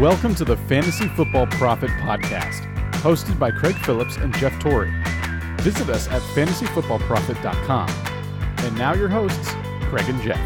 Welcome 0.00 0.34
to 0.36 0.46
the 0.46 0.56
Fantasy 0.56 1.08
Football 1.08 1.46
Prophet 1.48 1.90
Podcast, 1.90 2.62
hosted 3.02 3.38
by 3.38 3.50
Craig 3.50 3.76
Phillips 3.84 4.16
and 4.16 4.34
Jeff 4.38 4.58
Torrey. 4.58 4.90
Visit 5.58 5.90
us 5.90 6.08
at 6.08 6.22
fantasyfootballprophet.com. 6.22 7.90
And 8.64 8.78
now 8.78 8.94
your 8.94 9.10
hosts, 9.10 9.50
Craig 9.90 10.08
and 10.08 10.22
Jeff. 10.22 10.40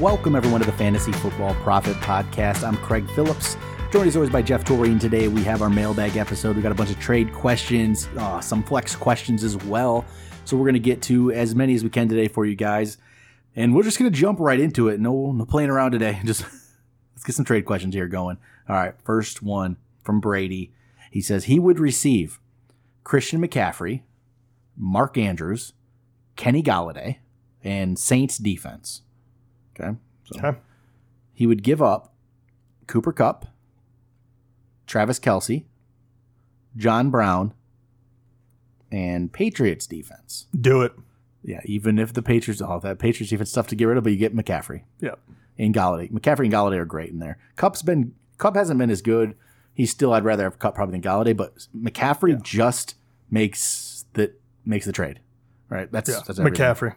Welcome, 0.00 0.34
everyone, 0.34 0.62
to 0.62 0.66
the 0.66 0.72
Fantasy 0.72 1.12
Football 1.12 1.54
Prophet 1.56 1.94
Podcast. 1.96 2.66
I'm 2.66 2.78
Craig 2.78 3.06
Phillips, 3.10 3.58
joined 3.92 4.08
as 4.08 4.16
always 4.16 4.30
by 4.30 4.40
Jeff 4.40 4.64
Torrey. 4.64 4.88
And 4.88 4.98
today 4.98 5.28
we 5.28 5.44
have 5.44 5.60
our 5.60 5.68
mailbag 5.68 6.16
episode. 6.16 6.56
We 6.56 6.62
got 6.62 6.72
a 6.72 6.74
bunch 6.74 6.88
of 6.88 6.98
trade 6.98 7.34
questions, 7.34 8.08
uh, 8.16 8.40
some 8.40 8.62
flex 8.62 8.96
questions 8.96 9.44
as 9.44 9.58
well. 9.58 10.06
So 10.46 10.56
we're 10.56 10.64
going 10.64 10.72
to 10.72 10.80
get 10.80 11.02
to 11.02 11.32
as 11.32 11.54
many 11.54 11.74
as 11.74 11.84
we 11.84 11.90
can 11.90 12.08
today 12.08 12.28
for 12.28 12.46
you 12.46 12.56
guys. 12.56 12.96
And 13.56 13.74
we're 13.74 13.82
just 13.82 13.98
going 13.98 14.10
to 14.10 14.18
jump 14.18 14.40
right 14.40 14.58
into 14.58 14.88
it. 14.88 15.00
No, 15.00 15.32
no 15.32 15.44
playing 15.44 15.68
around 15.68 15.90
today. 15.90 16.18
Just 16.24 16.46
let's 17.22 17.28
get 17.28 17.36
some 17.36 17.44
trade 17.44 17.64
questions 17.64 17.94
here 17.94 18.08
going. 18.08 18.36
All 18.68 18.74
right, 18.74 18.94
first 19.04 19.42
one 19.42 19.76
from 20.02 20.18
Brady. 20.18 20.72
He 21.12 21.20
says 21.20 21.44
he 21.44 21.60
would 21.60 21.78
receive 21.78 22.40
Christian 23.04 23.40
McCaffrey, 23.40 24.02
Mark 24.76 25.16
Andrews, 25.16 25.72
Kenny 26.34 26.64
Golladay, 26.64 27.18
and 27.62 27.96
Saints 27.96 28.38
defense. 28.38 29.02
Okay. 29.78 29.96
So 30.24 30.40
Okay. 30.40 30.58
he 31.32 31.46
would 31.46 31.62
give 31.62 31.80
up 31.80 32.12
Cooper 32.88 33.12
Kupp, 33.12 33.46
Travis 34.88 35.20
Kelce, 35.20 35.62
John 36.76 37.08
Brown, 37.10 37.54
and 38.90 39.32
Patriots 39.32 39.86
defense. 39.86 40.46
Do 40.58 40.82
it. 40.82 40.92
Yeah, 41.44 41.60
even 41.66 41.98
if 42.00 42.12
the 42.12 42.22
Patriots, 42.22 42.60
oh, 42.60 42.80
that 42.80 42.98
Patriots 42.98 43.30
defense 43.30 43.52
tough 43.52 43.68
to 43.68 43.76
get 43.76 43.84
rid 43.84 43.96
of, 43.98 44.02
but 44.04 44.12
you 44.12 44.18
get 44.18 44.34
McCaffrey 44.34 44.82
Yeah. 45.00 45.14
And 45.58 45.74
Golladay. 45.74 46.10
McCaffrey 46.10 46.44
and 46.44 46.52
Golladay 46.52 46.78
are 46.78 46.84
great 46.84 47.10
in 47.10 47.18
there. 47.18 47.38
Kupp's 47.56 47.82
been 47.82 48.14
Kupp 48.38 48.56
hasn't 48.56 48.78
been 48.78 48.90
as 48.90 49.02
good. 49.02 49.36
He's 49.74 49.90
still 49.90 50.12
I'd 50.12 50.24
rather 50.24 50.44
have 50.44 50.58
Kupp 50.58 50.74
probably 50.74 50.98
than 50.98 51.02
Golladay, 51.02 51.36
but 51.36 51.66
McCaffrey 51.76 52.42
just 52.42 52.94
makes 53.30 54.04
the 54.14 54.32
makes 54.64 54.86
the 54.86 54.92
trade. 54.92 55.20
Right? 55.68 55.90
That's 55.92 56.10
Yeah. 56.10 56.20
that's 56.26 56.38
everything. 56.38 56.60
McCaffrey. 56.60 56.94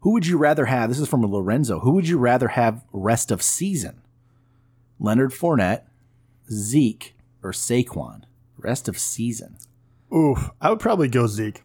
Who 0.00 0.12
would 0.12 0.26
you 0.26 0.36
rather 0.38 0.64
have? 0.66 0.88
This 0.88 0.98
is 0.98 1.08
from 1.08 1.24
Lorenzo. 1.24 1.80
Who 1.80 1.92
would 1.92 2.08
you 2.08 2.18
rather 2.18 2.48
have 2.48 2.84
rest 2.92 3.30
of 3.30 3.40
season? 3.42 4.02
Leonard 4.98 5.30
Fournette, 5.32 5.82
Zeke, 6.50 7.14
or 7.42 7.52
Saquon? 7.52 8.22
Rest 8.58 8.88
of 8.88 8.98
season. 8.98 9.58
Oof. 10.14 10.50
I 10.60 10.70
would 10.70 10.80
probably 10.80 11.08
go 11.08 11.26
Zeke. 11.26 11.62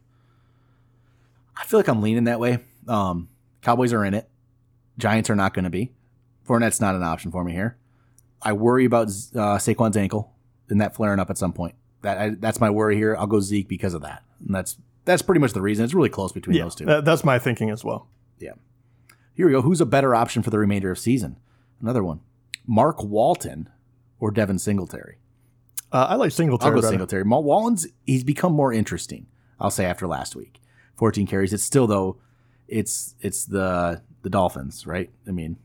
I 1.56 1.64
feel 1.66 1.80
like 1.80 1.88
I'm 1.88 2.02
leaning 2.02 2.26
that 2.26 2.40
way. 2.40 2.60
Um, 2.88 3.30
Cowboys 3.62 3.92
are 3.94 4.06
in 4.06 4.14
it. 4.14 4.30
Giants 4.98 5.30
are 5.30 5.36
not 5.36 5.54
going 5.54 5.64
to 5.66 5.70
be. 5.70 5.92
Fournette's 6.48 6.82
not 6.82 6.96
an 6.96 7.04
option 7.04 7.32
for 7.32 7.44
me 7.44 7.52
here. 7.54 7.78
I 8.42 8.54
worry 8.54 8.86
about 8.86 9.08
uh, 9.08 9.58
Saquon's 9.58 9.98
ankle 9.98 10.34
and 10.70 10.80
that 10.82 10.96
flaring 10.96 11.20
up 11.20 11.30
at 11.30 11.38
some 11.38 11.54
point. 11.54 11.76
That 12.04 12.18
I, 12.18 12.30
that's 12.32 12.60
my 12.60 12.70
worry 12.70 12.96
here. 12.96 13.16
I'll 13.18 13.28
go 13.28 13.40
Zeke 13.40 13.68
because 13.68 13.94
of 13.94 14.02
that. 14.04 14.24
And 14.46 14.54
that's 14.56 14.78
that's 15.06 15.22
pretty 15.22 15.40
much 15.40 15.54
the 15.54 15.62
reason. 15.62 15.84
It's 15.86 15.94
really 15.94 16.10
close 16.10 16.32
between 16.32 16.56
Yeah. 16.56 16.64
those 16.64 16.76
two. 16.76 16.86
that- 16.86 17.06
that's 17.06 17.24
my 17.24 17.40
thinking 17.40 17.70
as 17.70 17.84
well. 17.84 18.08
Yeah. 18.40 18.54
Here 19.34 19.46
we 19.48 19.52
go. 19.52 19.62
Who's 19.62 19.82
a 19.82 19.86
better 19.86 20.14
option 20.16 20.42
for 20.44 20.50
the 20.50 20.60
remainder 20.60 20.92
of 20.92 21.00
season? 21.00 21.38
Another 21.82 22.04
one. 22.04 22.22
Mark 22.66 23.04
Walton 23.04 23.70
or 24.20 24.32
Devin 24.32 24.60
Singletary? 24.60 25.18
Uh, 25.92 26.08
I 26.10 26.16
like 26.16 26.32
Singletary. 26.32 26.70
I'll 26.70 26.76
go 26.76 26.82
better. 26.82 26.92
Singletary. 26.92 27.24
Ma- 27.26 27.40
Walton's 27.40 27.88
he's 28.06 28.24
become 28.24 28.54
more 28.54 28.74
interesting. 28.74 29.28
I'll 29.60 29.72
say 29.72 29.86
after 29.86 30.06
last 30.08 30.36
week, 30.36 30.60
14 30.98 31.26
carries. 31.26 31.54
It's 31.54 31.64
still 31.64 31.88
though, 31.88 32.18
it's 32.68 33.16
it's 33.22 33.46
the 33.46 34.02
the 34.22 34.30
Dolphins, 34.30 34.86
right? 34.86 35.10
I 35.28 35.32
mean, 35.32 35.58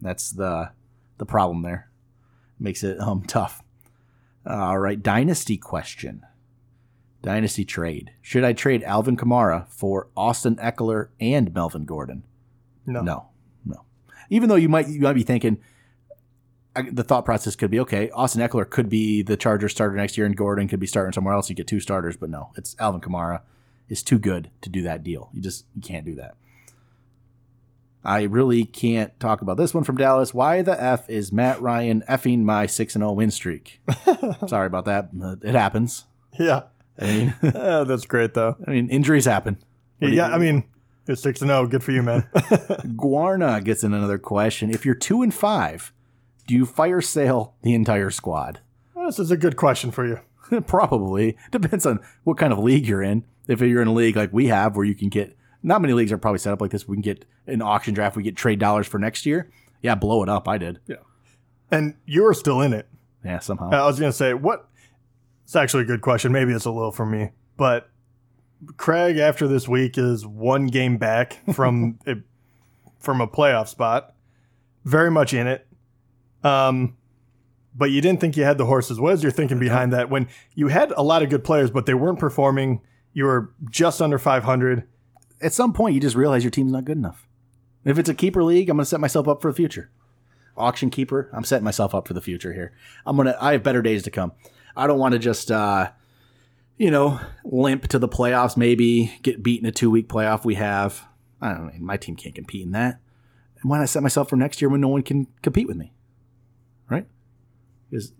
that's 0.00 0.30
the 0.30 0.70
the 1.18 1.26
problem 1.26 1.62
there. 1.62 1.90
Makes 2.58 2.82
it 2.82 3.00
um 3.00 3.22
tough. 3.26 3.62
All 4.46 4.78
right, 4.78 5.02
dynasty 5.02 5.56
question. 5.56 6.22
Dynasty 7.22 7.64
trade. 7.64 8.12
Should 8.20 8.44
I 8.44 8.52
trade 8.52 8.82
Alvin 8.82 9.16
Kamara 9.16 9.66
for 9.68 10.08
Austin 10.14 10.56
Ekeler 10.56 11.08
and 11.18 11.54
Melvin 11.54 11.86
Gordon? 11.86 12.24
No. 12.84 13.00
No, 13.00 13.28
no. 13.64 13.84
Even 14.28 14.50
though 14.50 14.56
you 14.56 14.68
might 14.68 14.88
you 14.88 15.00
might 15.00 15.14
be 15.14 15.22
thinking 15.22 15.58
I, 16.76 16.82
the 16.90 17.04
thought 17.04 17.24
process 17.24 17.56
could 17.56 17.70
be 17.70 17.80
okay. 17.80 18.10
Austin 18.10 18.42
Ekeler 18.42 18.68
could 18.68 18.88
be 18.88 19.22
the 19.22 19.36
Chargers 19.36 19.72
starter 19.72 19.96
next 19.96 20.18
year, 20.18 20.26
and 20.26 20.36
Gordon 20.36 20.68
could 20.68 20.80
be 20.80 20.86
starting 20.86 21.12
somewhere 21.12 21.34
else. 21.34 21.48
You 21.48 21.54
get 21.54 21.66
two 21.66 21.80
starters, 21.80 22.16
but 22.16 22.30
no, 22.30 22.50
it's 22.56 22.74
Alvin 22.78 23.00
Kamara 23.00 23.40
is 23.88 24.02
too 24.02 24.18
good 24.18 24.50
to 24.62 24.68
do 24.68 24.82
that 24.82 25.02
deal. 25.02 25.30
You 25.32 25.40
just 25.40 25.66
you 25.74 25.82
can't 25.82 26.04
do 26.04 26.14
that. 26.16 26.34
I 28.04 28.22
really 28.22 28.64
can't 28.64 29.18
talk 29.18 29.40
about 29.40 29.56
this 29.56 29.72
one 29.72 29.84
from 29.84 29.96
Dallas. 29.96 30.34
Why 30.34 30.62
the 30.62 30.80
f 30.80 31.08
is 31.08 31.32
Matt 31.32 31.60
Ryan 31.60 32.02
effing 32.08 32.42
my 32.42 32.66
six 32.66 32.94
and 32.94 33.02
zero 33.02 33.12
win 33.12 33.30
streak? 33.30 33.80
Sorry 34.46 34.66
about 34.66 34.84
that. 34.84 35.08
It 35.42 35.54
happens. 35.54 36.04
Yeah. 36.38 36.64
I 36.98 37.04
mean, 37.04 37.34
that's 37.42 38.06
great 38.06 38.34
though. 38.34 38.56
I 38.66 38.70
mean 38.70 38.88
injuries 38.90 39.24
happen. 39.24 39.58
What 40.00 40.12
yeah. 40.12 40.28
I 40.28 40.38
mean, 40.38 40.64
you're 41.06 41.16
six 41.16 41.40
and 41.40 41.48
zero. 41.48 41.66
Good 41.66 41.82
for 41.82 41.92
you, 41.92 42.02
man. 42.02 42.28
Guarna 42.34 43.64
gets 43.64 43.82
in 43.84 43.94
another 43.94 44.18
question. 44.18 44.70
If 44.70 44.84
you're 44.84 44.94
two 44.94 45.22
and 45.22 45.32
five, 45.32 45.92
do 46.46 46.54
you 46.54 46.66
fire 46.66 47.00
sale 47.00 47.54
the 47.62 47.74
entire 47.74 48.10
squad? 48.10 48.60
this 49.06 49.18
is 49.18 49.30
a 49.30 49.36
good 49.36 49.56
question 49.56 49.90
for 49.90 50.06
you. 50.06 50.20
probably 50.66 51.36
depends 51.50 51.84
on 51.84 52.00
what 52.24 52.38
kind 52.38 52.52
of 52.52 52.58
league 52.58 52.86
you're 52.86 53.02
in. 53.02 53.24
If 53.48 53.60
you're 53.60 53.82
in 53.82 53.88
a 53.88 53.92
league 53.92 54.16
like 54.16 54.32
we 54.32 54.46
have, 54.46 54.76
where 54.76 54.86
you 54.86 54.94
can 54.94 55.10
get 55.10 55.36
not 55.64 55.80
many 55.80 55.94
leagues 55.94 56.12
are 56.12 56.18
probably 56.18 56.38
set 56.38 56.52
up 56.52 56.60
like 56.60 56.70
this. 56.70 56.86
We 56.86 56.94
can 56.96 57.02
get 57.02 57.24
an 57.46 57.62
auction 57.62 57.94
draft. 57.94 58.16
We 58.16 58.22
get 58.22 58.36
trade 58.36 58.58
dollars 58.58 58.86
for 58.86 58.98
next 58.98 59.26
year. 59.26 59.50
Yeah, 59.82 59.94
blow 59.94 60.22
it 60.22 60.28
up. 60.28 60.46
I 60.46 60.58
did. 60.58 60.78
Yeah, 60.86 60.96
and 61.70 61.94
you're 62.06 62.34
still 62.34 62.60
in 62.60 62.72
it. 62.72 62.88
Yeah, 63.24 63.40
somehow. 63.40 63.70
I 63.70 63.86
was 63.86 63.98
gonna 63.98 64.12
say 64.12 64.34
what. 64.34 64.68
It's 65.44 65.56
actually 65.56 65.82
a 65.82 65.86
good 65.86 66.00
question. 66.00 66.32
Maybe 66.32 66.52
it's 66.52 66.64
a 66.64 66.70
little 66.70 66.92
for 66.92 67.04
me, 67.04 67.30
but 67.56 67.90
Craig 68.76 69.18
after 69.18 69.46
this 69.48 69.68
week 69.68 69.98
is 69.98 70.26
one 70.26 70.66
game 70.66 70.96
back 70.96 71.40
from 71.52 71.98
a, 72.06 72.14
from 72.98 73.20
a 73.20 73.26
playoff 73.28 73.68
spot. 73.68 74.14
Very 74.84 75.10
much 75.10 75.34
in 75.34 75.46
it. 75.46 75.66
Um, 76.42 76.96
but 77.74 77.90
you 77.90 78.00
didn't 78.00 78.20
think 78.20 78.36
you 78.36 78.44
had 78.44 78.58
the 78.58 78.66
horses. 78.66 79.00
What 79.00 79.14
is 79.14 79.22
your 79.22 79.32
thinking 79.32 79.58
behind 79.58 79.92
that? 79.92 80.10
When 80.10 80.28
you 80.54 80.68
had 80.68 80.92
a 80.92 81.02
lot 81.02 81.22
of 81.22 81.30
good 81.30 81.42
players, 81.42 81.70
but 81.70 81.86
they 81.86 81.94
weren't 81.94 82.18
performing, 82.18 82.80
you 83.12 83.24
were 83.24 83.52
just 83.70 84.00
under 84.00 84.18
500. 84.18 84.86
At 85.44 85.52
some 85.52 85.72
point, 85.72 85.94
you 85.94 86.00
just 86.00 86.16
realize 86.16 86.42
your 86.42 86.50
team's 86.50 86.72
not 86.72 86.86
good 86.86 86.96
enough. 86.96 87.28
If 87.84 87.98
it's 87.98 88.08
a 88.08 88.14
keeper 88.14 88.42
league, 88.42 88.70
I'm 88.70 88.78
going 88.78 88.84
to 88.84 88.88
set 88.88 89.00
myself 89.00 89.28
up 89.28 89.42
for 89.42 89.50
the 89.50 89.56
future. 89.56 89.90
Auction 90.56 90.88
keeper, 90.88 91.28
I'm 91.32 91.44
setting 91.44 91.64
myself 91.64 91.94
up 91.94 92.08
for 92.08 92.14
the 92.14 92.20
future 92.20 92.52
here. 92.52 92.72
I'm 93.04 93.16
gonna. 93.16 93.36
I 93.40 93.52
have 93.52 93.64
better 93.64 93.82
days 93.82 94.04
to 94.04 94.10
come. 94.10 94.32
I 94.76 94.86
don't 94.86 95.00
want 95.00 95.12
to 95.12 95.18
just, 95.18 95.50
uh, 95.50 95.90
you 96.78 96.92
know, 96.92 97.20
limp 97.44 97.88
to 97.88 97.98
the 97.98 98.08
playoffs. 98.08 98.56
Maybe 98.56 99.18
get 99.22 99.42
beat 99.42 99.60
in 99.60 99.66
a 99.66 99.72
two 99.72 99.90
week 99.90 100.08
playoff 100.08 100.44
we 100.44 100.54
have. 100.54 101.04
I 101.40 101.52
don't 101.52 101.66
know. 101.66 101.72
My 101.80 101.96
team 101.96 102.14
can't 102.14 102.36
compete 102.36 102.64
in 102.64 102.70
that. 102.70 103.00
And 103.60 103.68
why 103.68 103.78
not 103.78 103.88
set 103.88 104.02
myself 104.04 104.28
for 104.28 104.36
next 104.36 104.62
year 104.62 104.68
when 104.68 104.80
no 104.80 104.88
one 104.88 105.02
can 105.02 105.26
compete 105.42 105.66
with 105.66 105.76
me? 105.76 105.92
Right? 106.88 107.06
Because 107.90 108.12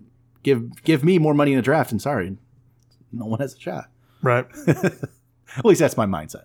give 0.43 0.83
give 0.83 1.05
me 1.05 1.21
more 1.21 1.34
money 1.34 1.53
in 1.53 1.57
the 1.57 1.63
draft, 1.63 1.93
and 1.93 2.03
sorry, 2.03 2.37
no 3.13 3.27
one 3.27 3.39
has 3.39 3.55
a 3.55 3.61
shot. 3.61 3.91
Right. 4.23 4.47
At 4.67 5.65
least 5.65 5.79
that's 5.79 5.97
my 5.97 6.07
mindset. 6.07 6.45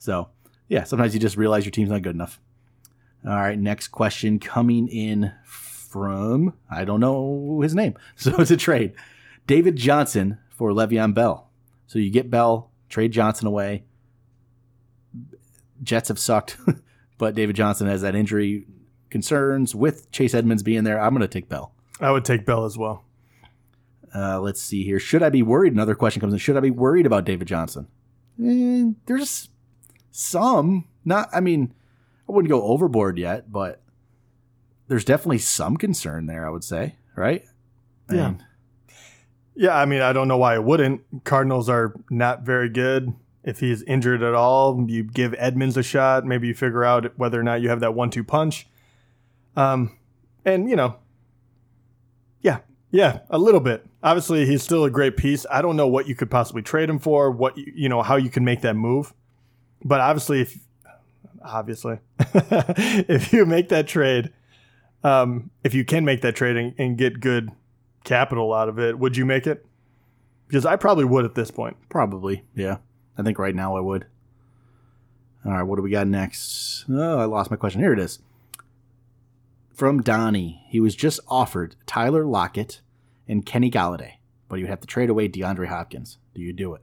So, 0.00 0.30
yeah, 0.66 0.84
sometimes 0.84 1.14
you 1.14 1.20
just 1.20 1.36
realize 1.36 1.64
your 1.64 1.70
team's 1.70 1.90
not 1.90 2.02
good 2.02 2.14
enough. 2.14 2.40
All 3.24 3.36
right, 3.36 3.58
next 3.58 3.88
question 3.88 4.38
coming 4.40 4.88
in 4.88 5.32
from, 5.44 6.54
I 6.70 6.84
don't 6.84 7.00
know 7.00 7.60
his 7.62 7.74
name. 7.74 7.94
So 8.16 8.34
it's 8.40 8.50
a 8.50 8.56
trade. 8.56 8.94
David 9.46 9.76
Johnson 9.76 10.38
for 10.48 10.70
Le'Veon 10.70 11.14
Bell. 11.14 11.50
So 11.86 11.98
you 11.98 12.10
get 12.10 12.30
Bell, 12.30 12.70
trade 12.88 13.12
Johnson 13.12 13.46
away. 13.46 13.84
Jets 15.82 16.08
have 16.08 16.18
sucked, 16.18 16.56
but 17.18 17.34
David 17.34 17.56
Johnson 17.56 17.86
has 17.86 18.00
that 18.02 18.14
injury 18.14 18.66
concerns 19.10 19.74
with 19.74 20.10
Chase 20.10 20.34
Edmonds 20.34 20.62
being 20.62 20.84
there. 20.84 21.00
I'm 21.00 21.10
going 21.10 21.20
to 21.20 21.28
take 21.28 21.48
Bell. 21.48 21.74
I 22.00 22.10
would 22.10 22.24
take 22.24 22.46
Bell 22.46 22.64
as 22.64 22.78
well. 22.78 23.04
Uh, 24.14 24.40
let's 24.40 24.62
see 24.62 24.82
here. 24.82 24.98
Should 24.98 25.22
I 25.22 25.28
be 25.28 25.42
worried? 25.42 25.74
Another 25.74 25.94
question 25.94 26.20
comes 26.20 26.32
in. 26.32 26.38
Should 26.38 26.56
I 26.56 26.60
be 26.60 26.70
worried 26.70 27.06
about 27.06 27.24
David 27.24 27.46
Johnson? 27.46 27.86
Eh, 28.42 28.92
there's 29.06 29.49
some. 30.10 30.86
Not. 31.04 31.28
I 31.32 31.40
mean, 31.40 31.74
I 32.28 32.32
wouldn't 32.32 32.50
go 32.50 32.62
overboard 32.62 33.18
yet, 33.18 33.50
but 33.52 33.82
there's 34.88 35.04
definitely 35.04 35.38
some 35.38 35.76
concern 35.76 36.26
there. 36.26 36.46
I 36.46 36.50
would 36.50 36.64
say, 36.64 36.96
right? 37.16 37.44
I 38.08 38.14
Yeah. 38.14 38.28
mean, 38.28 38.44
Yeah, 39.56 39.76
I 39.76 39.84
mean, 39.84 40.00
I 40.00 40.12
don't 40.12 40.28
know 40.28 40.38
why 40.38 40.54
it 40.54 40.64
wouldn't. 40.64 41.24
Cardinals 41.24 41.68
are 41.68 41.94
not 42.08 42.42
very 42.42 42.68
good. 42.70 43.12
If 43.42 43.60
he's 43.60 43.82
injured 43.82 44.22
at 44.22 44.34
all, 44.34 44.86
you 44.88 45.02
give 45.02 45.34
Edmonds 45.38 45.76
a 45.76 45.82
shot. 45.82 46.24
Maybe 46.24 46.46
you 46.48 46.54
figure 46.54 46.84
out 46.84 47.18
whether 47.18 47.38
or 47.38 47.42
not 47.42 47.60
you 47.60 47.68
have 47.68 47.80
that 47.80 47.94
one-two 47.94 48.24
punch. 48.24 48.66
Um, 49.56 49.98
and 50.44 50.70
you 50.70 50.76
know, 50.76 50.96
yeah, 52.42 52.58
yeah, 52.90 53.20
a 53.28 53.38
little 53.38 53.60
bit. 53.60 53.86
Obviously, 54.02 54.46
he's 54.46 54.62
still 54.62 54.84
a 54.84 54.90
great 54.90 55.16
piece. 55.16 55.44
I 55.50 55.60
don't 55.62 55.76
know 55.76 55.88
what 55.88 56.06
you 56.08 56.14
could 56.14 56.30
possibly 56.30 56.62
trade 56.62 56.88
him 56.88 56.98
for. 56.98 57.30
What 57.30 57.56
you, 57.58 57.70
you 57.74 57.88
know, 57.88 58.02
how 58.02 58.16
you 58.16 58.30
can 58.30 58.44
make 58.44 58.62
that 58.62 58.76
move. 58.76 59.12
But 59.84 60.00
obviously, 60.00 60.42
if 60.42 60.58
obviously, 61.42 61.98
if 62.18 63.32
you 63.32 63.46
make 63.46 63.68
that 63.70 63.86
trade, 63.88 64.32
Um, 65.02 65.50
if 65.64 65.72
you 65.72 65.82
can 65.84 66.04
make 66.04 66.20
that 66.20 66.36
trade 66.36 66.56
and, 66.56 66.74
and 66.76 66.98
get 66.98 67.20
good 67.20 67.50
capital 68.04 68.52
out 68.52 68.68
of 68.68 68.78
it, 68.78 68.98
would 68.98 69.16
you 69.16 69.24
make 69.24 69.46
it? 69.46 69.64
Because 70.46 70.66
I 70.66 70.76
probably 70.76 71.06
would 71.06 71.24
at 71.24 71.34
this 71.34 71.50
point. 71.50 71.76
Probably, 71.88 72.44
yeah. 72.54 72.78
I 73.16 73.22
think 73.22 73.38
right 73.38 73.54
now 73.54 73.76
I 73.76 73.80
would. 73.80 74.04
All 75.44 75.52
right, 75.52 75.62
what 75.62 75.76
do 75.76 75.82
we 75.82 75.90
got 75.90 76.06
next? 76.06 76.84
Oh, 76.90 77.18
I 77.18 77.24
lost 77.24 77.50
my 77.50 77.56
question. 77.56 77.80
Here 77.80 77.94
it 77.94 77.98
is. 77.98 78.18
From 79.72 80.02
Donnie, 80.02 80.62
he 80.68 80.80
was 80.80 80.94
just 80.94 81.20
offered 81.28 81.76
Tyler 81.86 82.26
Lockett 82.26 82.82
and 83.26 83.46
Kenny 83.46 83.70
Golladay, 83.70 84.14
but 84.48 84.56
you 84.56 84.64
would 84.66 84.70
have 84.70 84.80
to 84.80 84.86
trade 84.86 85.08
away 85.08 85.28
DeAndre 85.30 85.68
Hopkins. 85.68 86.18
Do 86.34 86.42
you 86.42 86.52
do 86.52 86.74
it? 86.74 86.82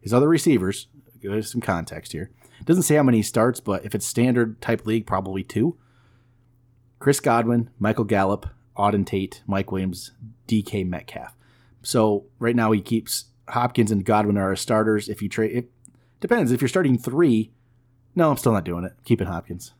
His 0.00 0.14
other 0.14 0.28
receivers, 0.28 0.86
give 1.20 1.32
us 1.32 1.52
some 1.52 1.60
context 1.60 2.12
here. 2.12 2.30
Doesn't 2.64 2.82
say 2.82 2.96
how 2.96 3.02
many 3.02 3.22
starts, 3.22 3.60
but 3.60 3.84
if 3.84 3.94
it's 3.94 4.06
standard 4.06 4.60
type 4.60 4.86
league, 4.86 5.06
probably 5.06 5.42
two. 5.42 5.76
Chris 6.98 7.20
Godwin, 7.20 7.70
Michael 7.78 8.04
Gallup, 8.04 8.46
Auden 8.76 9.06
Tate, 9.06 9.42
Mike 9.46 9.70
Williams, 9.70 10.12
DK 10.46 10.86
Metcalf. 10.86 11.36
So 11.82 12.26
right 12.38 12.56
now 12.56 12.72
he 12.72 12.80
keeps 12.80 13.26
Hopkins 13.48 13.90
and 13.90 14.04
Godwin 14.04 14.36
are 14.36 14.50
his 14.50 14.60
starters. 14.60 15.08
If 15.08 15.22
you 15.22 15.28
trade, 15.28 15.56
it 15.56 15.70
depends. 16.20 16.52
If 16.52 16.60
you're 16.60 16.68
starting 16.68 16.98
three, 16.98 17.52
no, 18.14 18.30
I'm 18.30 18.36
still 18.36 18.52
not 18.52 18.64
doing 18.64 18.84
it. 18.84 18.92
Keeping 19.04 19.28
Hopkins. 19.28 19.72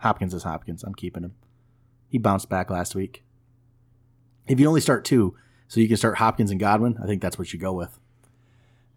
Hopkins 0.00 0.34
is 0.34 0.44
Hopkins. 0.44 0.84
I'm 0.84 0.94
keeping 0.94 1.24
him. 1.24 1.34
He 2.08 2.18
bounced 2.18 2.48
back 2.48 2.70
last 2.70 2.94
week. 2.94 3.24
If 4.46 4.60
you 4.60 4.66
only 4.66 4.80
start 4.80 5.04
two, 5.04 5.36
so 5.66 5.80
you 5.80 5.88
can 5.88 5.96
start 5.96 6.16
Hopkins 6.16 6.50
and 6.50 6.60
Godwin, 6.60 6.98
I 7.02 7.06
think 7.06 7.20
that's 7.20 7.38
what 7.38 7.52
you 7.52 7.58
go 7.58 7.72
with. 7.72 7.98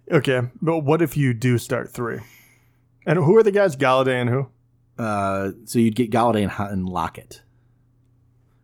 Okay, 0.09 0.41
but 0.61 0.79
what 0.79 1.01
if 1.01 1.17
you 1.17 1.33
do 1.33 1.57
start 1.57 1.91
three? 1.91 2.19
And 3.05 3.17
who 3.17 3.35
are 3.37 3.43
the 3.43 3.51
guys? 3.51 3.75
Golladay 3.75 4.21
and 4.21 4.29
who? 4.29 4.47
Uh, 4.97 5.51
so 5.65 5.79
you'd 5.79 5.95
get 5.95 6.11
Golladay 6.11 6.43
and, 6.43 6.71
and 6.71 6.87
Lockett. 6.87 7.41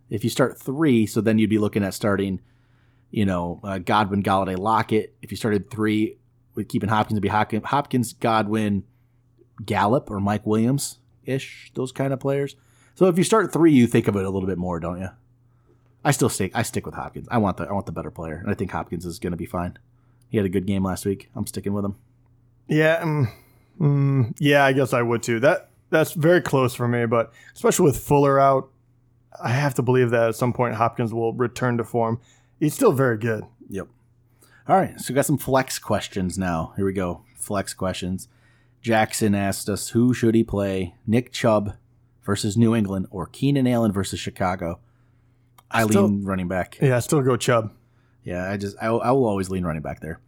If 0.10 0.24
you 0.24 0.30
start 0.30 0.60
three, 0.60 1.06
so 1.06 1.22
then 1.22 1.38
you'd 1.38 1.50
be 1.50 1.58
looking 1.58 1.84
at 1.84 1.94
starting, 1.94 2.42
you 3.12 3.26
know, 3.26 3.60
uh, 3.64 3.80
Godwin, 3.80 4.24
Golladay, 4.24 4.58
Lockett. 4.58 5.16
If 5.22 5.32
you 5.32 5.38
started 5.38 5.70
three, 5.70 6.18
with 6.58 6.68
keeping 6.68 6.90
Hopkins, 6.90 7.16
it'd 7.18 7.22
be 7.22 7.60
Hopkins, 7.60 8.14
Godwin, 8.14 8.84
Gallup, 9.64 10.10
or 10.10 10.20
Mike 10.20 10.46
Williams 10.46 10.98
ish, 11.24 11.72
those 11.76 11.92
kind 11.92 12.12
of 12.12 12.20
players. 12.20 12.56
So 12.96 13.06
if 13.06 13.18
you 13.18 13.24
start 13.24 13.54
three, 13.54 13.72
you 13.72 13.86
think 13.86 14.08
of 14.08 14.16
it 14.16 14.26
a 14.26 14.30
little 14.30 14.48
bit 14.48 14.58
more, 14.58 14.80
don't 14.80 15.00
you? 15.00 15.10
I 16.04 16.12
still 16.12 16.30
stick. 16.30 16.52
I 16.56 16.64
stick 16.64 16.86
with 16.86 16.96
Hopkins. 16.96 17.28
I 17.30 17.38
want 17.38 17.58
the 17.58 17.66
I 17.66 17.74
want 17.74 17.86
the 17.86 17.92
better 17.92 18.12
player, 18.12 18.36
and 18.36 18.50
I 18.50 18.56
think 18.56 18.72
Hopkins 18.72 19.06
is 19.06 19.20
going 19.20 19.32
to 19.32 19.38
be 19.38 19.46
fine. 19.46 19.78
He 20.30 20.38
had 20.38 20.46
a 20.46 20.50
good 20.50 20.66
game 20.66 20.84
last 20.84 21.06
week. 21.06 21.30
I'm 21.36 21.46
sticking 21.46 21.74
with 21.74 21.86
him. 21.86 21.96
Yeah, 22.68 22.96
um, 23.02 23.32
mm, 23.80 24.36
yeah, 24.40 24.66
I 24.66 24.74
guess 24.74 24.94
I 24.94 25.02
would 25.02 25.24
too. 25.24 25.40
That 25.40 25.70
that's 25.90 26.14
very 26.14 26.42
close 26.42 26.74
for 26.74 26.88
me, 26.88 27.06
but 27.06 27.34
especially 27.56 27.86
with 27.86 28.00
Fuller 28.00 28.40
out, 28.40 28.70
I 29.42 29.50
have 29.50 29.74
to 29.76 29.82
believe 29.82 30.10
that 30.12 30.30
at 30.30 30.36
some 30.36 30.54
point 30.54 30.76
Hopkins 30.76 31.14
will 31.14 31.34
return 31.34 31.78
to 31.78 31.84
form. 31.84 32.20
He's 32.60 32.74
still 32.74 32.92
very 32.92 33.18
good. 33.18 33.46
Yep. 33.70 33.88
All 34.68 34.76
right, 34.76 35.00
so 35.00 35.14
we 35.14 35.16
got 35.16 35.26
some 35.26 35.38
flex 35.38 35.80
questions 35.80 36.38
now. 36.38 36.74
Here 36.76 36.86
we 36.86 36.94
go. 36.94 37.24
Flex 37.36 37.74
questions. 37.74 38.28
Jackson 38.82 39.34
asked 39.34 39.70
us 39.70 39.90
who 39.90 40.14
should 40.14 40.36
he 40.36 40.44
play? 40.44 40.96
Nick 41.06 41.32
Chubb 41.32 41.76
versus 42.24 42.58
New 42.58 42.76
England 42.76 43.08
or 43.10 43.26
Keenan 43.26 43.68
Allen 43.68 43.92
versus 43.92 44.20
Chicago? 44.20 44.80
I 45.72 45.86
still, 45.86 46.04
lean 46.04 46.24
running 46.24 46.48
back. 46.48 46.78
Yeah, 46.82 46.98
I 46.98 47.00
still 47.00 47.22
go 47.22 47.38
Chubb. 47.38 47.74
Yeah, 48.24 48.50
I 48.50 48.58
just 48.58 48.76
I, 48.82 48.88
I 48.88 49.12
will 49.12 49.26
always 49.26 49.50
lean 49.50 49.66
running 49.66 49.82
back 49.82 50.02
there. 50.02 50.20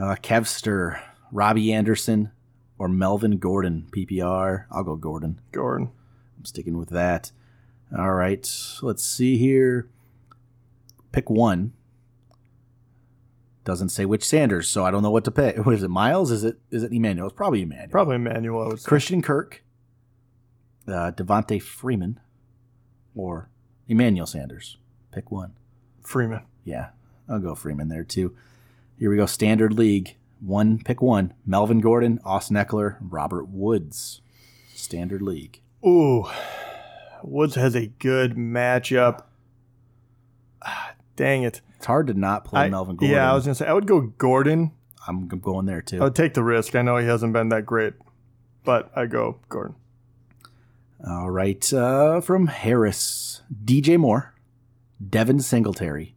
Uh, 0.00 0.14
Kevster, 0.14 1.00
Robbie 1.32 1.72
Anderson, 1.72 2.30
or 2.78 2.88
Melvin 2.88 3.38
Gordon 3.38 3.88
PPR. 3.90 4.64
I'll 4.70 4.84
go 4.84 4.96
Gordon. 4.96 5.40
Gordon. 5.52 5.90
I'm 6.36 6.44
sticking 6.44 6.78
with 6.78 6.90
that. 6.90 7.32
All 7.96 8.12
right, 8.12 8.48
let's 8.82 9.02
see 9.02 9.38
here. 9.38 9.88
Pick 11.10 11.30
one. 11.30 11.72
Doesn't 13.64 13.88
say 13.90 14.04
which 14.04 14.24
Sanders, 14.24 14.68
so 14.68 14.84
I 14.84 14.90
don't 14.90 15.02
know 15.02 15.10
what 15.10 15.24
to 15.24 15.30
pick. 15.30 15.56
What 15.66 15.74
is 15.74 15.82
it? 15.82 15.88
Miles? 15.88 16.30
Is 16.30 16.44
it? 16.44 16.58
Is 16.70 16.82
it 16.82 16.92
Emmanuel? 16.92 17.28
It's 17.28 17.36
probably 17.36 17.62
Emmanuel. 17.62 17.90
Probably 17.90 18.16
Emmanuel. 18.16 18.76
Christian 18.76 19.20
Kirk, 19.22 19.62
uh, 20.86 21.12
Devonta 21.12 21.60
Freeman, 21.60 22.20
or 23.14 23.50
Emmanuel 23.86 24.26
Sanders. 24.26 24.78
Pick 25.12 25.30
one. 25.30 25.54
Freeman. 26.02 26.42
Yeah, 26.64 26.90
I'll 27.28 27.40
go 27.40 27.54
Freeman 27.54 27.88
there 27.88 28.04
too. 28.04 28.34
Here 28.98 29.10
we 29.10 29.16
go. 29.16 29.26
Standard 29.26 29.72
league. 29.72 30.16
One 30.40 30.78
pick 30.78 31.02
one. 31.02 31.34
Melvin 31.44 31.80
Gordon, 31.80 32.20
Austin 32.24 32.56
Ekeler, 32.56 32.96
Robert 33.00 33.48
Woods. 33.48 34.20
Standard 34.74 35.22
league. 35.22 35.60
Ooh, 35.84 36.26
Woods 37.22 37.54
has 37.56 37.74
a 37.74 37.86
good 37.86 38.34
matchup. 38.36 39.24
Ah, 40.62 40.92
dang 41.16 41.42
it. 41.42 41.60
It's 41.76 41.86
hard 41.86 42.06
to 42.08 42.14
not 42.14 42.44
play 42.44 42.62
I, 42.62 42.68
Melvin 42.68 42.96
Gordon. 42.96 43.16
Yeah, 43.16 43.30
I 43.30 43.34
was 43.34 43.44
gonna 43.44 43.54
say 43.54 43.66
I 43.66 43.72
would 43.72 43.86
go 43.86 44.00
Gordon. 44.00 44.72
I'm 45.06 45.28
going 45.28 45.66
there 45.66 45.82
too. 45.82 46.00
I 46.00 46.04
would 46.04 46.14
take 46.14 46.34
the 46.34 46.42
risk. 46.42 46.74
I 46.74 46.82
know 46.82 46.96
he 46.96 47.06
hasn't 47.06 47.32
been 47.32 47.48
that 47.50 47.64
great, 47.66 47.94
but 48.64 48.90
I 48.94 49.06
go 49.06 49.38
Gordon. 49.48 49.76
All 51.06 51.30
right, 51.30 51.72
uh, 51.72 52.20
from 52.20 52.48
Harris, 52.48 53.42
DJ 53.64 53.96
Moore, 53.96 54.34
Devin 55.06 55.40
Singletary, 55.40 56.16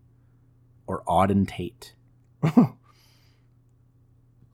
or 0.88 1.04
Auden 1.08 1.48
Tate. 1.48 1.94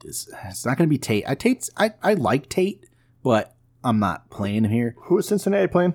it's, 0.08 0.28
it's, 0.44 0.66
not 0.66 0.76
going 0.76 0.88
to 0.88 0.90
be 0.90 0.98
Tate. 0.98 1.24
I 1.28 1.34
Tate's 1.34 1.70
I, 1.76 1.92
I 2.02 2.14
like 2.14 2.48
Tate, 2.48 2.86
but 3.22 3.54
I'm 3.84 3.98
not 3.98 4.30
playing 4.30 4.64
him 4.64 4.70
here. 4.70 4.96
Who 5.02 5.18
is 5.18 5.28
Cincinnati 5.28 5.68
playing? 5.68 5.94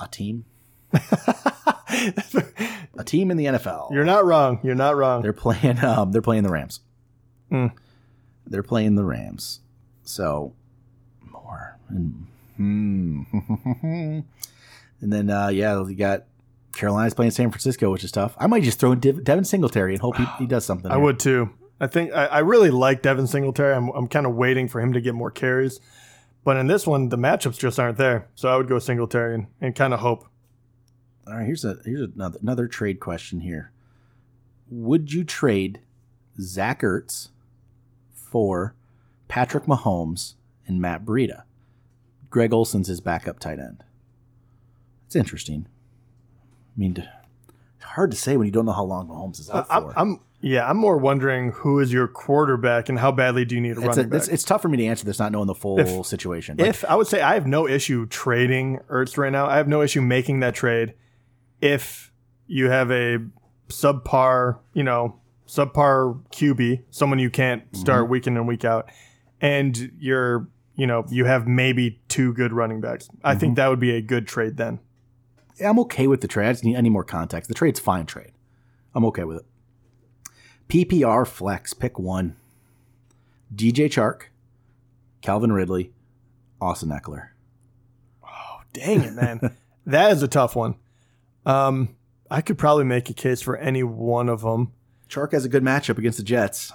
A 0.00 0.08
team. 0.08 0.44
a 0.92 3.04
team 3.04 3.30
in 3.30 3.36
the 3.36 3.46
NFL. 3.46 3.92
You're 3.92 4.04
not 4.04 4.24
wrong. 4.24 4.60
You're 4.62 4.74
not 4.74 4.96
wrong. 4.96 5.22
They're 5.22 5.32
playing. 5.32 5.78
Um, 5.82 6.12
they're 6.12 6.22
playing 6.22 6.42
the 6.42 6.50
Rams. 6.50 6.80
Mm. 7.50 7.72
They're 8.46 8.62
playing 8.62 8.94
the 8.94 9.04
Rams. 9.04 9.60
So 10.02 10.54
more 11.24 11.78
and 11.88 12.26
hmm. 12.56 13.22
and 13.82 14.24
then 15.00 15.30
uh, 15.30 15.48
yeah, 15.48 15.82
you 15.86 15.94
got 15.94 16.24
Carolina's 16.74 17.14
playing 17.14 17.32
San 17.32 17.50
Francisco, 17.50 17.90
which 17.90 18.04
is 18.04 18.12
tough. 18.12 18.34
I 18.38 18.46
might 18.46 18.62
just 18.62 18.78
throw 18.78 18.92
in 18.92 19.00
Devin 19.00 19.44
Singletary 19.44 19.94
and 19.94 20.00
hope 20.00 20.16
he, 20.16 20.24
he 20.38 20.46
does 20.46 20.64
something. 20.64 20.86
I 20.90 20.94
here. 20.94 21.04
would 21.04 21.18
too. 21.18 21.50
I 21.80 21.86
think 21.86 22.12
I, 22.12 22.26
I 22.26 22.38
really 22.40 22.70
like 22.70 23.02
Devin 23.02 23.26
Singletary. 23.26 23.74
I'm, 23.74 23.88
I'm 23.90 24.08
kind 24.08 24.26
of 24.26 24.34
waiting 24.34 24.68
for 24.68 24.80
him 24.80 24.92
to 24.92 25.00
get 25.00 25.14
more 25.14 25.30
carries. 25.30 25.80
But 26.44 26.56
in 26.56 26.66
this 26.66 26.86
one, 26.86 27.08
the 27.08 27.18
matchups 27.18 27.58
just 27.58 27.78
aren't 27.78 27.98
there. 27.98 28.28
So 28.34 28.48
I 28.48 28.56
would 28.56 28.68
go 28.68 28.78
Singletary 28.78 29.34
and, 29.34 29.46
and 29.60 29.74
kind 29.74 29.92
of 29.92 30.00
hope. 30.00 30.26
All 31.26 31.34
right, 31.34 31.44
here's 31.44 31.64
a 31.64 31.76
here's 31.84 32.08
another 32.14 32.38
another 32.40 32.66
trade 32.66 33.00
question 33.00 33.40
here. 33.40 33.70
Would 34.70 35.12
you 35.12 35.24
trade 35.24 35.80
Zach 36.40 36.80
Ertz 36.80 37.28
for 38.14 38.74
Patrick 39.28 39.64
Mahomes 39.64 40.34
and 40.66 40.80
Matt 40.80 41.04
Breida? 41.04 41.42
Greg 42.30 42.52
Olsen's 42.52 42.88
his 42.88 43.00
backup 43.00 43.38
tight 43.38 43.58
end. 43.58 43.84
It's 45.06 45.16
interesting. 45.16 45.66
I 46.76 46.80
mean, 46.80 46.96
it's 46.96 47.84
hard 47.84 48.10
to 48.10 48.16
say 48.16 48.36
when 48.36 48.46
you 48.46 48.52
don't 48.52 48.66
know 48.66 48.72
how 48.72 48.84
long 48.84 49.08
Mahomes 49.08 49.40
is 49.40 49.50
out 49.50 49.66
for. 49.68 49.92
I'm, 49.98 50.20
yeah, 50.40 50.68
I'm 50.68 50.76
more 50.76 50.96
wondering 50.96 51.50
who 51.50 51.80
is 51.80 51.92
your 51.92 52.06
quarterback 52.06 52.88
and 52.88 52.98
how 52.98 53.10
badly 53.10 53.44
do 53.44 53.56
you 53.56 53.60
need 53.60 53.70
a 53.70 53.78
it's 53.78 53.86
running 53.86 54.04
a, 54.04 54.08
back? 54.08 54.18
It's, 54.18 54.28
it's, 54.28 54.44
tough 54.44 54.62
for 54.62 54.68
me 54.68 54.76
to 54.78 54.86
answer 54.86 55.04
this 55.04 55.18
not 55.18 55.32
knowing 55.32 55.48
the 55.48 55.54
full 55.54 55.80
if, 55.80 56.06
situation. 56.06 56.56
Like, 56.58 56.68
if 56.68 56.84
I 56.84 56.94
would 56.94 57.08
say 57.08 57.20
I 57.20 57.34
have 57.34 57.46
no 57.46 57.66
issue 57.66 58.06
trading 58.06 58.78
Ertz 58.88 59.18
right 59.18 59.32
now, 59.32 59.46
I 59.46 59.56
have 59.56 59.66
no 59.66 59.82
issue 59.82 60.00
making 60.00 60.40
that 60.40 60.54
trade. 60.54 60.94
If 61.60 62.12
you 62.46 62.70
have 62.70 62.90
a 62.92 63.18
subpar, 63.68 64.58
you 64.74 64.84
know, 64.84 65.18
subpar 65.48 66.22
QB, 66.30 66.84
someone 66.90 67.18
you 67.18 67.30
can't 67.30 67.64
start 67.76 68.02
mm-hmm. 68.02 68.12
week 68.12 68.26
in 68.28 68.36
and 68.36 68.46
week 68.46 68.64
out, 68.64 68.88
and 69.40 69.90
you're, 69.98 70.48
you 70.76 70.86
know, 70.86 71.04
you 71.10 71.24
have 71.24 71.48
maybe 71.48 72.00
two 72.06 72.32
good 72.32 72.52
running 72.52 72.80
backs, 72.80 73.08
I 73.24 73.32
mm-hmm. 73.32 73.40
think 73.40 73.56
that 73.56 73.68
would 73.68 73.80
be 73.80 73.90
a 73.90 74.00
good 74.00 74.28
trade 74.28 74.56
then. 74.56 74.78
I'm 75.60 75.80
okay 75.80 76.06
with 76.06 76.20
the 76.20 76.28
trade. 76.28 76.48
I 76.48 76.52
just 76.52 76.64
need 76.64 76.76
any 76.76 76.90
more 76.90 77.02
context. 77.02 77.48
The 77.48 77.54
trade's 77.54 77.80
fine 77.80 78.06
trade. 78.06 78.30
I'm 78.94 79.04
okay 79.06 79.24
with 79.24 79.38
it. 79.38 79.46
PPR 80.68 81.26
flex, 81.26 81.72
pick 81.72 81.98
one. 81.98 82.36
DJ 83.54 83.86
Chark, 83.86 84.24
Calvin 85.22 85.52
Ridley, 85.52 85.92
Austin 86.60 86.90
Ekeler. 86.90 87.28
Oh, 88.22 88.60
dang 88.72 89.02
it, 89.02 89.14
man. 89.14 89.56
that 89.86 90.12
is 90.12 90.22
a 90.22 90.28
tough 90.28 90.54
one. 90.54 90.74
Um, 91.46 91.96
I 92.30 92.42
could 92.42 92.58
probably 92.58 92.84
make 92.84 93.08
a 93.08 93.14
case 93.14 93.40
for 93.40 93.56
any 93.56 93.82
one 93.82 94.28
of 94.28 94.42
them. 94.42 94.72
Chark 95.08 95.32
has 95.32 95.46
a 95.46 95.48
good 95.48 95.62
matchup 95.62 95.96
against 95.96 96.18
the 96.18 96.24
Jets. 96.24 96.72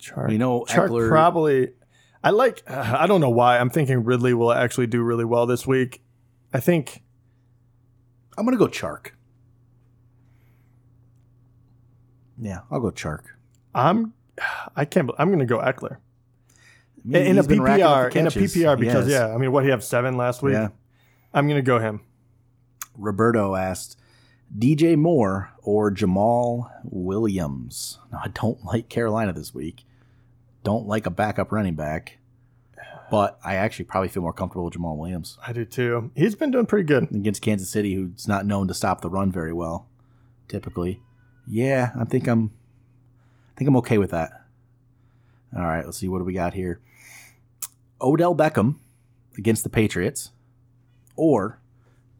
Chark, 0.00 0.32
you 0.32 0.38
know, 0.38 0.66
Chark 0.68 0.88
Ekeler, 0.88 1.08
probably. 1.08 1.70
I 2.24 2.30
like. 2.30 2.62
Uh, 2.66 2.96
I 2.98 3.06
don't 3.06 3.20
know 3.20 3.30
why. 3.30 3.58
I'm 3.58 3.70
thinking 3.70 4.04
Ridley 4.04 4.34
will 4.34 4.52
actually 4.52 4.88
do 4.88 5.02
really 5.02 5.24
well 5.24 5.46
this 5.46 5.66
week. 5.66 6.02
I 6.52 6.58
think. 6.58 7.02
I'm 8.36 8.44
gonna 8.44 8.56
go 8.56 8.66
Chark. 8.66 9.12
Yeah, 12.38 12.60
I'll 12.70 12.80
go 12.80 12.90
Chark. 12.90 13.22
I'm 13.74 14.12
I 14.74 14.84
can't. 14.84 15.10
I'm 15.18 15.28
going 15.28 15.40
to 15.40 15.46
go 15.46 15.58
Ekeler. 15.58 15.96
I 15.96 17.08
mean, 17.08 17.22
in 17.22 17.38
a 17.38 17.42
PPR, 17.42 18.14
in 18.16 18.26
a 18.26 18.30
PPR 18.30 18.78
because 18.78 19.08
yeah. 19.08 19.28
yeah. 19.28 19.34
I 19.34 19.38
mean, 19.38 19.52
what 19.52 19.64
he 19.64 19.70
have 19.70 19.84
seven 19.84 20.16
last 20.16 20.42
week. 20.42 20.54
Yeah, 20.54 20.68
I'm 21.32 21.46
going 21.46 21.58
to 21.58 21.62
go 21.62 21.78
him. 21.78 22.00
Roberto 22.96 23.54
asked, 23.54 23.98
DJ 24.56 24.96
Moore 24.96 25.52
or 25.62 25.90
Jamaal 25.90 26.70
Williams? 26.84 27.98
Now, 28.10 28.22
I 28.24 28.28
don't 28.28 28.64
like 28.64 28.88
Carolina 28.88 29.32
this 29.32 29.54
week. 29.54 29.84
Don't 30.64 30.86
like 30.86 31.06
a 31.06 31.10
backup 31.10 31.52
running 31.52 31.74
back. 31.74 32.18
But 33.08 33.38
I 33.44 33.54
actually 33.54 33.84
probably 33.84 34.08
feel 34.08 34.24
more 34.24 34.32
comfortable 34.32 34.64
with 34.64 34.74
Jamaal 34.74 34.96
Williams 34.96 35.38
I 35.46 35.52
do 35.52 35.64
too. 35.64 36.10
He's 36.16 36.34
been 36.34 36.50
doing 36.50 36.66
pretty 36.66 36.86
good. 36.86 37.04
against 37.12 37.40
Kansas 37.40 37.70
City, 37.70 37.94
who's 37.94 38.26
not 38.26 38.46
known 38.46 38.66
to 38.66 38.74
stop 38.74 39.00
the 39.00 39.08
run 39.08 39.30
very 39.30 39.52
well, 39.52 39.86
typically. 40.48 41.00
Yeah, 41.46 41.90
I 41.98 42.04
think 42.04 42.26
I'm 42.26 42.50
I 43.54 43.58
think 43.58 43.68
I'm 43.68 43.76
okay 43.76 43.98
with 43.98 44.10
that. 44.10 44.30
All 45.56 45.62
right, 45.62 45.84
let's 45.84 45.98
see 45.98 46.08
what 46.08 46.18
do 46.18 46.24
we 46.24 46.32
got 46.34 46.54
here. 46.54 46.80
Odell 48.00 48.34
Beckham 48.34 48.76
against 49.38 49.62
the 49.62 49.70
Patriots, 49.70 50.32
or 51.14 51.60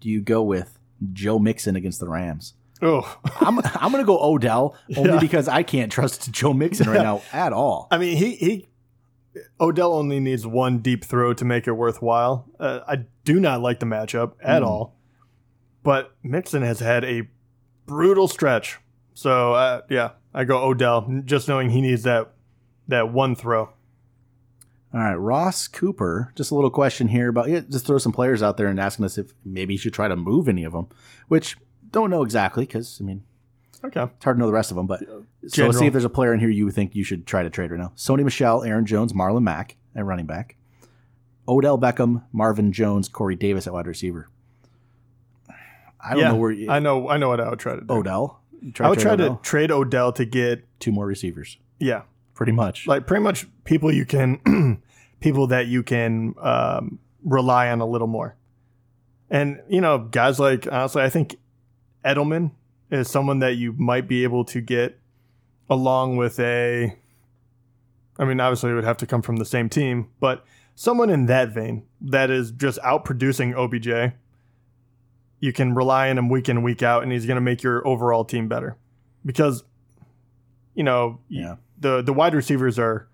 do 0.00 0.08
you 0.08 0.20
go 0.20 0.42
with 0.42 0.78
Joe 1.12 1.38
Mixon 1.38 1.76
against 1.76 2.00
the 2.00 2.08
Rams? 2.08 2.54
Oh, 2.82 3.18
I'm 3.40 3.58
I'm 3.58 3.90
gonna 3.92 4.04
go 4.04 4.18
Odell 4.22 4.76
only 4.96 5.10
Yeah. 5.14 5.18
because 5.20 5.48
I 5.48 5.62
can't 5.62 5.90
trust 5.92 6.30
Joe 6.30 6.52
Mixon 6.54 6.86
right 6.88 6.96
Yeah. 6.96 7.02
now 7.02 7.22
at 7.32 7.52
all. 7.52 7.88
I 7.90 7.98
mean, 7.98 8.16
he 8.16 8.36
he 8.36 8.68
Odell 9.60 9.92
only 9.92 10.18
needs 10.20 10.46
one 10.46 10.78
deep 10.78 11.04
throw 11.04 11.34
to 11.34 11.44
make 11.44 11.66
it 11.66 11.72
worthwhile. 11.72 12.46
Uh, 12.58 12.80
I 12.88 13.04
do 13.24 13.38
not 13.38 13.60
like 13.60 13.80
the 13.80 13.86
matchup 13.86 14.32
at 14.42 14.62
Mm. 14.62 14.66
all, 14.66 14.96
but 15.82 16.14
Mixon 16.22 16.62
has 16.62 16.80
had 16.80 17.04
a 17.04 17.28
brutal 17.84 18.28
stretch. 18.28 18.78
So 19.16 19.54
uh, 19.54 19.80
yeah, 19.88 20.10
I 20.34 20.44
go 20.44 20.62
Odell, 20.62 21.22
just 21.24 21.48
knowing 21.48 21.70
he 21.70 21.80
needs 21.80 22.02
that 22.02 22.34
that 22.86 23.10
one 23.10 23.34
throw. 23.34 23.70
All 24.92 25.00
right, 25.00 25.14
Ross 25.14 25.68
Cooper. 25.68 26.32
Just 26.36 26.50
a 26.50 26.54
little 26.54 26.70
question 26.70 27.08
here 27.08 27.30
about 27.30 27.48
yeah, 27.48 27.60
just 27.60 27.86
throw 27.86 27.96
some 27.96 28.12
players 28.12 28.42
out 28.42 28.58
there 28.58 28.66
and 28.66 28.78
asking 28.78 29.06
us 29.06 29.16
if 29.16 29.32
maybe 29.42 29.72
you 29.72 29.78
should 29.78 29.94
try 29.94 30.06
to 30.06 30.16
move 30.16 30.48
any 30.50 30.64
of 30.64 30.74
them, 30.74 30.88
which 31.28 31.56
don't 31.90 32.10
know 32.10 32.22
exactly 32.22 32.66
because 32.66 32.98
I 33.00 33.04
mean 33.04 33.22
Okay, 33.82 34.02
it's 34.02 34.24
hard 34.24 34.36
to 34.36 34.40
know 34.40 34.46
the 34.46 34.52
rest 34.52 34.70
of 34.70 34.76
them. 34.76 34.86
But 34.86 35.00
so 35.46 35.64
let's 35.64 35.78
see 35.78 35.86
if 35.86 35.94
there's 35.94 36.04
a 36.04 36.10
player 36.10 36.34
in 36.34 36.40
here 36.40 36.50
you 36.50 36.70
think 36.70 36.94
you 36.94 37.02
should 37.02 37.26
try 37.26 37.42
to 37.42 37.48
trade 37.48 37.70
right 37.70 37.80
now. 37.80 37.92
Sony 37.96 38.22
Michel, 38.22 38.64
Aaron 38.64 38.84
Jones, 38.84 39.14
Marlon 39.14 39.42
Mack 39.42 39.76
at 39.94 40.04
running 40.04 40.26
back, 40.26 40.56
Odell 41.48 41.78
Beckham, 41.78 42.24
Marvin 42.32 42.70
Jones, 42.70 43.08
Corey 43.08 43.36
Davis 43.36 43.66
at 43.66 43.72
wide 43.72 43.86
receiver. 43.86 44.28
I 46.06 46.10
don't 46.10 46.18
yeah, 46.20 46.28
know 46.28 46.36
where 46.36 46.50
you, 46.50 46.70
I 46.70 46.80
know 46.80 47.08
I 47.08 47.16
know 47.16 47.30
what 47.30 47.40
I 47.40 47.48
would 47.48 47.58
try 47.58 47.76
to 47.76 47.80
do. 47.80 47.92
Odell. 47.92 48.42
I 48.80 48.88
would 48.88 48.98
try 48.98 49.12
Odell? 49.12 49.36
to 49.36 49.42
trade 49.42 49.70
Odell 49.70 50.12
to 50.12 50.24
get 50.24 50.64
two 50.80 50.92
more 50.92 51.06
receivers, 51.06 51.58
yeah, 51.78 52.02
pretty 52.34 52.52
much. 52.52 52.86
like 52.86 53.06
pretty 53.06 53.22
much 53.22 53.46
people 53.64 53.92
you 53.92 54.04
can 54.04 54.80
people 55.20 55.46
that 55.48 55.66
you 55.66 55.82
can 55.82 56.34
um, 56.40 56.98
rely 57.24 57.68
on 57.70 57.80
a 57.80 57.86
little 57.86 58.06
more 58.06 58.36
and 59.30 59.60
you 59.68 59.80
know 59.80 59.98
guys 59.98 60.38
like 60.38 60.70
honestly 60.70 61.02
i 61.02 61.08
think 61.08 61.36
edelman 62.04 62.52
is 62.92 63.10
someone 63.10 63.40
that 63.40 63.56
you 63.56 63.72
might 63.72 64.06
be 64.06 64.22
able 64.22 64.44
to 64.44 64.60
get 64.60 65.00
along 65.68 66.16
with 66.16 66.38
a 66.38 66.96
i 68.18 68.24
mean 68.24 68.38
obviously 68.38 68.70
it 68.70 68.74
would 68.74 68.84
have 68.84 68.96
to 68.96 69.06
come 69.06 69.22
from 69.22 69.36
the 69.36 69.44
same 69.44 69.68
team 69.68 70.08
but 70.20 70.44
someone 70.76 71.10
in 71.10 71.26
that 71.26 71.48
vein 71.48 71.82
that 72.00 72.30
is 72.30 72.52
just 72.52 72.78
out 72.84 73.04
producing 73.04 73.52
obj 73.54 73.88
you 75.40 75.52
can 75.52 75.74
rely 75.74 76.10
on 76.10 76.18
him 76.18 76.28
week 76.28 76.48
in 76.48 76.62
week 76.62 76.82
out 76.82 77.02
and 77.02 77.12
he's 77.12 77.26
going 77.26 77.36
to 77.36 77.40
make 77.42 77.62
your 77.62 77.86
overall 77.86 78.24
team 78.24 78.48
better 78.48 78.76
because 79.24 79.64
you 80.74 80.82
know 80.82 81.20
yeah. 81.28 81.56
the 81.78 82.02
the 82.02 82.12
wide 82.12 82.34
receivers 82.34 82.78
are 82.78 83.08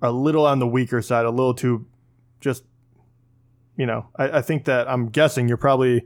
a 0.00 0.12
little 0.12 0.46
on 0.46 0.58
the 0.58 0.66
weaker 0.66 1.02
side, 1.02 1.24
a 1.24 1.30
little 1.30 1.54
too 1.54 1.86
just 2.40 2.64
you 3.76 3.86
know, 3.86 4.08
I, 4.16 4.38
I 4.38 4.42
think 4.42 4.64
that 4.64 4.90
I'm 4.90 5.08
guessing 5.08 5.48
you're 5.48 5.56
probably 5.56 6.04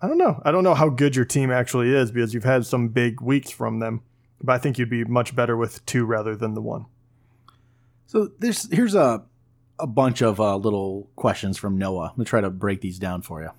I 0.00 0.08
don't 0.08 0.18
know. 0.18 0.40
I 0.44 0.50
don't 0.50 0.64
know 0.64 0.74
how 0.74 0.88
good 0.88 1.16
your 1.16 1.24
team 1.24 1.50
actually 1.50 1.94
is 1.94 2.10
because 2.10 2.34
you've 2.34 2.44
had 2.44 2.66
some 2.66 2.88
big 2.88 3.20
weeks 3.20 3.50
from 3.50 3.78
them. 3.78 4.02
But 4.42 4.54
I 4.54 4.58
think 4.58 4.76
you'd 4.76 4.90
be 4.90 5.04
much 5.04 5.36
better 5.36 5.56
with 5.56 5.84
two 5.86 6.04
rather 6.04 6.34
than 6.34 6.54
the 6.54 6.60
one. 6.60 6.86
So 8.06 8.30
there's 8.38 8.70
here's 8.72 8.94
a 8.94 9.24
a 9.78 9.86
bunch 9.86 10.20
of 10.20 10.40
uh, 10.40 10.56
little 10.56 11.08
questions 11.16 11.56
from 11.56 11.78
Noah. 11.78 12.08
I'm 12.10 12.16
gonna 12.16 12.24
try 12.24 12.40
to 12.40 12.50
break 12.50 12.80
these 12.80 12.98
down 12.98 13.22
for 13.22 13.42
you. 13.42 13.50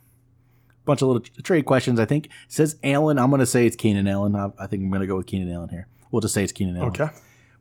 Bunch 0.85 1.01
of 1.01 1.07
little 1.07 1.21
trade 1.43 1.65
questions. 1.65 1.99
I 1.99 2.05
think 2.05 2.25
it 2.25 2.31
says 2.47 2.77
Allen. 2.83 3.17
I'm 3.17 3.31
gonna 3.31 3.45
say 3.45 3.65
it's 3.65 3.75
Keenan 3.75 4.07
Allen. 4.07 4.35
I, 4.35 4.51
I 4.59 4.67
think 4.67 4.83
I'm 4.83 4.91
gonna 4.91 5.07
go 5.07 5.17
with 5.17 5.27
Keenan 5.27 5.53
Allen 5.53 5.69
here. 5.69 5.87
We'll 6.11 6.21
just 6.21 6.33
say 6.33 6.43
it's 6.43 6.51
Keenan 6.51 6.77
Allen. 6.77 6.89
Okay. 6.89 7.09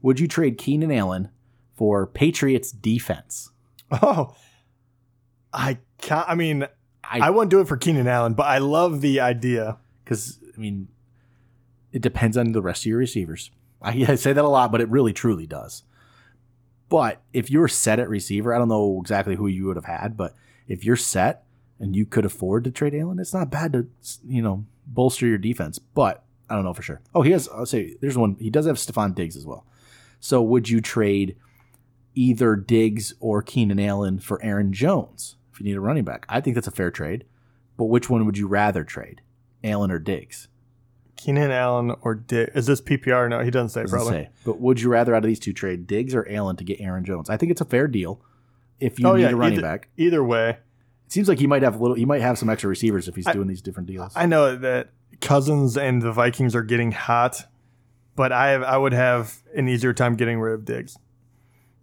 Would 0.02 0.18
you 0.18 0.26
trade 0.26 0.58
Keenan 0.58 0.90
Allen 0.90 1.30
for 1.74 2.06
Patriots 2.06 2.72
defense? 2.72 3.50
Oh. 3.90 4.34
I 5.52 5.78
can't 5.98 6.28
I 6.28 6.34
mean, 6.34 6.66
I 7.04 7.20
I 7.20 7.30
wouldn't 7.30 7.50
do 7.50 7.60
it 7.60 7.68
for 7.68 7.76
Keenan 7.76 8.08
Allen, 8.08 8.34
but 8.34 8.46
I 8.46 8.58
love 8.58 9.00
the 9.00 9.20
idea. 9.20 9.78
because 10.04 10.38
I 10.56 10.60
mean, 10.60 10.88
it 11.92 12.02
depends 12.02 12.36
on 12.36 12.52
the 12.52 12.62
rest 12.62 12.82
of 12.82 12.86
your 12.86 12.98
receivers. 12.98 13.50
I, 13.80 13.90
I 14.08 14.14
say 14.16 14.32
that 14.32 14.44
a 14.44 14.48
lot, 14.48 14.72
but 14.72 14.80
it 14.80 14.88
really 14.88 15.12
truly 15.12 15.46
does. 15.46 15.84
But 16.88 17.22
if 17.32 17.50
you're 17.50 17.68
set 17.68 17.98
at 18.00 18.08
receiver, 18.08 18.52
I 18.54 18.58
don't 18.58 18.68
know 18.68 18.98
exactly 19.00 19.34
who 19.36 19.46
you 19.46 19.66
would 19.66 19.76
have 19.76 19.86
had, 19.86 20.16
but 20.16 20.34
if 20.68 20.84
you're 20.84 20.96
set 20.96 21.44
and 21.82 21.94
you 21.94 22.06
could 22.06 22.24
afford 22.24 22.64
to 22.64 22.70
trade 22.70 22.94
Allen, 22.94 23.18
it's 23.18 23.34
not 23.34 23.50
bad 23.50 23.72
to 23.74 23.86
you 24.26 24.40
know 24.40 24.64
bolster 24.86 25.26
your 25.26 25.36
defense. 25.38 25.78
But 25.78 26.24
I 26.48 26.54
don't 26.54 26.64
know 26.64 26.72
for 26.72 26.82
sure. 26.82 27.02
Oh, 27.14 27.20
he 27.22 27.32
has. 27.32 27.48
I'll 27.48 27.66
say 27.66 27.96
there's 28.00 28.16
one. 28.16 28.36
He 28.38 28.48
does 28.48 28.66
have 28.66 28.76
Stefon 28.76 29.14
Diggs 29.14 29.36
as 29.36 29.44
well. 29.44 29.66
So 30.20 30.40
would 30.40 30.68
you 30.70 30.80
trade 30.80 31.36
either 32.14 32.56
Diggs 32.56 33.14
or 33.20 33.42
Keenan 33.42 33.80
Allen 33.80 34.18
for 34.20 34.42
Aaron 34.42 34.72
Jones 34.72 35.36
if 35.52 35.60
you 35.60 35.64
need 35.64 35.76
a 35.76 35.80
running 35.80 36.04
back? 36.04 36.24
I 36.28 36.40
think 36.40 36.54
that's 36.54 36.66
a 36.68 36.70
fair 36.72 36.90
trade. 36.90 37.24
But 37.76 37.84
which 37.86 38.08
one 38.08 38.24
would 38.26 38.38
you 38.38 38.46
rather 38.46 38.84
trade, 38.84 39.22
Allen 39.64 39.90
or 39.90 39.98
Diggs? 39.98 40.48
Keenan 41.16 41.50
Allen 41.50 41.94
or 42.02 42.14
Dick. 42.14 42.50
Is 42.54 42.66
this 42.66 42.80
PPR? 42.80 43.28
No, 43.30 43.40
he 43.40 43.50
doesn't 43.50 43.70
say 43.70 43.82
Doesn't 43.82 43.96
probably. 43.98 44.24
say. 44.24 44.28
But 44.44 44.60
would 44.60 44.80
you 44.80 44.88
rather 44.90 45.14
out 45.14 45.24
of 45.24 45.28
these 45.28 45.38
two 45.38 45.52
trade 45.52 45.86
Diggs 45.86 46.14
or 46.14 46.26
Allen 46.28 46.56
to 46.56 46.64
get 46.64 46.80
Aaron 46.80 47.04
Jones? 47.04 47.30
I 47.30 47.36
think 47.36 47.50
it's 47.52 47.60
a 47.60 47.64
fair 47.64 47.86
deal. 47.88 48.20
If 48.80 48.98
you 49.00 49.06
Oh, 49.08 49.14
need 49.14 49.22
yeah, 49.22 49.30
a 49.30 49.36
running 49.36 49.58
either- 49.58 49.62
back, 49.62 49.88
Either 49.96 50.22
way, 50.24 50.58
seems 51.12 51.28
like 51.28 51.38
he 51.38 51.46
might 51.46 51.62
have 51.62 51.76
a 51.76 51.78
little. 51.78 51.96
He 51.96 52.04
might 52.04 52.22
have 52.22 52.38
some 52.38 52.48
extra 52.50 52.68
receivers 52.68 53.08
if 53.08 53.14
he's 53.16 53.26
I- 53.26 53.32
doing 53.32 53.48
these 53.48 53.62
different 53.62 53.88
deals. 53.88 54.12
I 54.16 54.26
know 54.26 54.56
that 54.56 54.90
Cousins 55.20 55.76
and 55.76 56.02
the 56.02 56.12
Vikings 56.12 56.54
are 56.56 56.62
getting 56.62 56.92
hot, 56.92 57.46
but 58.16 58.32
I 58.32 58.50
have, 58.50 58.62
I 58.62 58.76
would 58.76 58.92
have 58.92 59.42
an 59.54 59.68
easier 59.68 59.92
time 59.92 60.16
getting 60.16 60.40
rid 60.40 60.54
of 60.54 60.64
Diggs. 60.64 60.96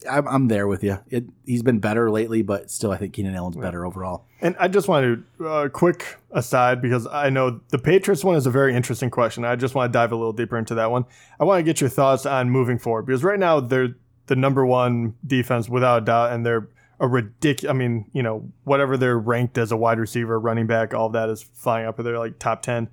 I'm, 0.09 0.27
I'm 0.29 0.47
there 0.47 0.65
with 0.67 0.81
you. 0.83 0.99
It, 1.09 1.25
he's 1.45 1.61
been 1.61 1.79
better 1.79 2.09
lately, 2.09 2.41
but 2.41 2.71
still, 2.71 2.91
I 2.91 2.97
think 2.97 3.13
Keenan 3.13 3.35
Allen's 3.35 3.57
better 3.57 3.85
overall. 3.85 4.25
And 4.39 4.55
I 4.57 4.69
just 4.69 4.87
want 4.87 5.23
to 5.39 5.45
uh, 5.45 5.67
quick 5.69 6.17
aside 6.31 6.81
because 6.81 7.05
I 7.05 7.29
know 7.29 7.59
the 7.69 7.79
Patriots 7.79 8.23
one 8.23 8.37
is 8.37 8.45
a 8.45 8.51
very 8.51 8.73
interesting 8.73 9.09
question. 9.09 9.43
I 9.43 9.57
just 9.57 9.75
want 9.75 9.91
to 9.91 9.97
dive 9.97 10.13
a 10.13 10.15
little 10.15 10.31
deeper 10.31 10.57
into 10.57 10.75
that 10.75 10.89
one. 10.89 11.05
I 11.37 11.43
want 11.43 11.59
to 11.59 11.63
get 11.63 11.81
your 11.81 11.89
thoughts 11.89 12.25
on 12.25 12.49
moving 12.49 12.79
forward 12.79 13.07
because 13.07 13.25
right 13.25 13.39
now 13.39 13.59
they're 13.59 13.95
the 14.27 14.37
number 14.37 14.65
one 14.65 15.15
defense 15.27 15.67
without 15.67 16.03
a 16.03 16.05
doubt, 16.05 16.31
and 16.31 16.45
they're 16.45 16.69
a 16.99 17.07
ridiculous. 17.07 17.69
I 17.69 17.73
mean, 17.73 18.09
you 18.13 18.23
know, 18.23 18.51
whatever 18.63 18.97
they're 18.97 19.17
ranked 19.17 19.57
as 19.57 19.71
a 19.71 19.77
wide 19.77 19.99
receiver, 19.99 20.39
running 20.39 20.67
back, 20.67 20.93
all 20.93 21.07
of 21.07 21.13
that 21.13 21.29
is 21.29 21.41
flying 21.41 21.87
up. 21.87 21.97
They're 21.97 22.19
like 22.19 22.39
top 22.39 22.61
ten. 22.61 22.89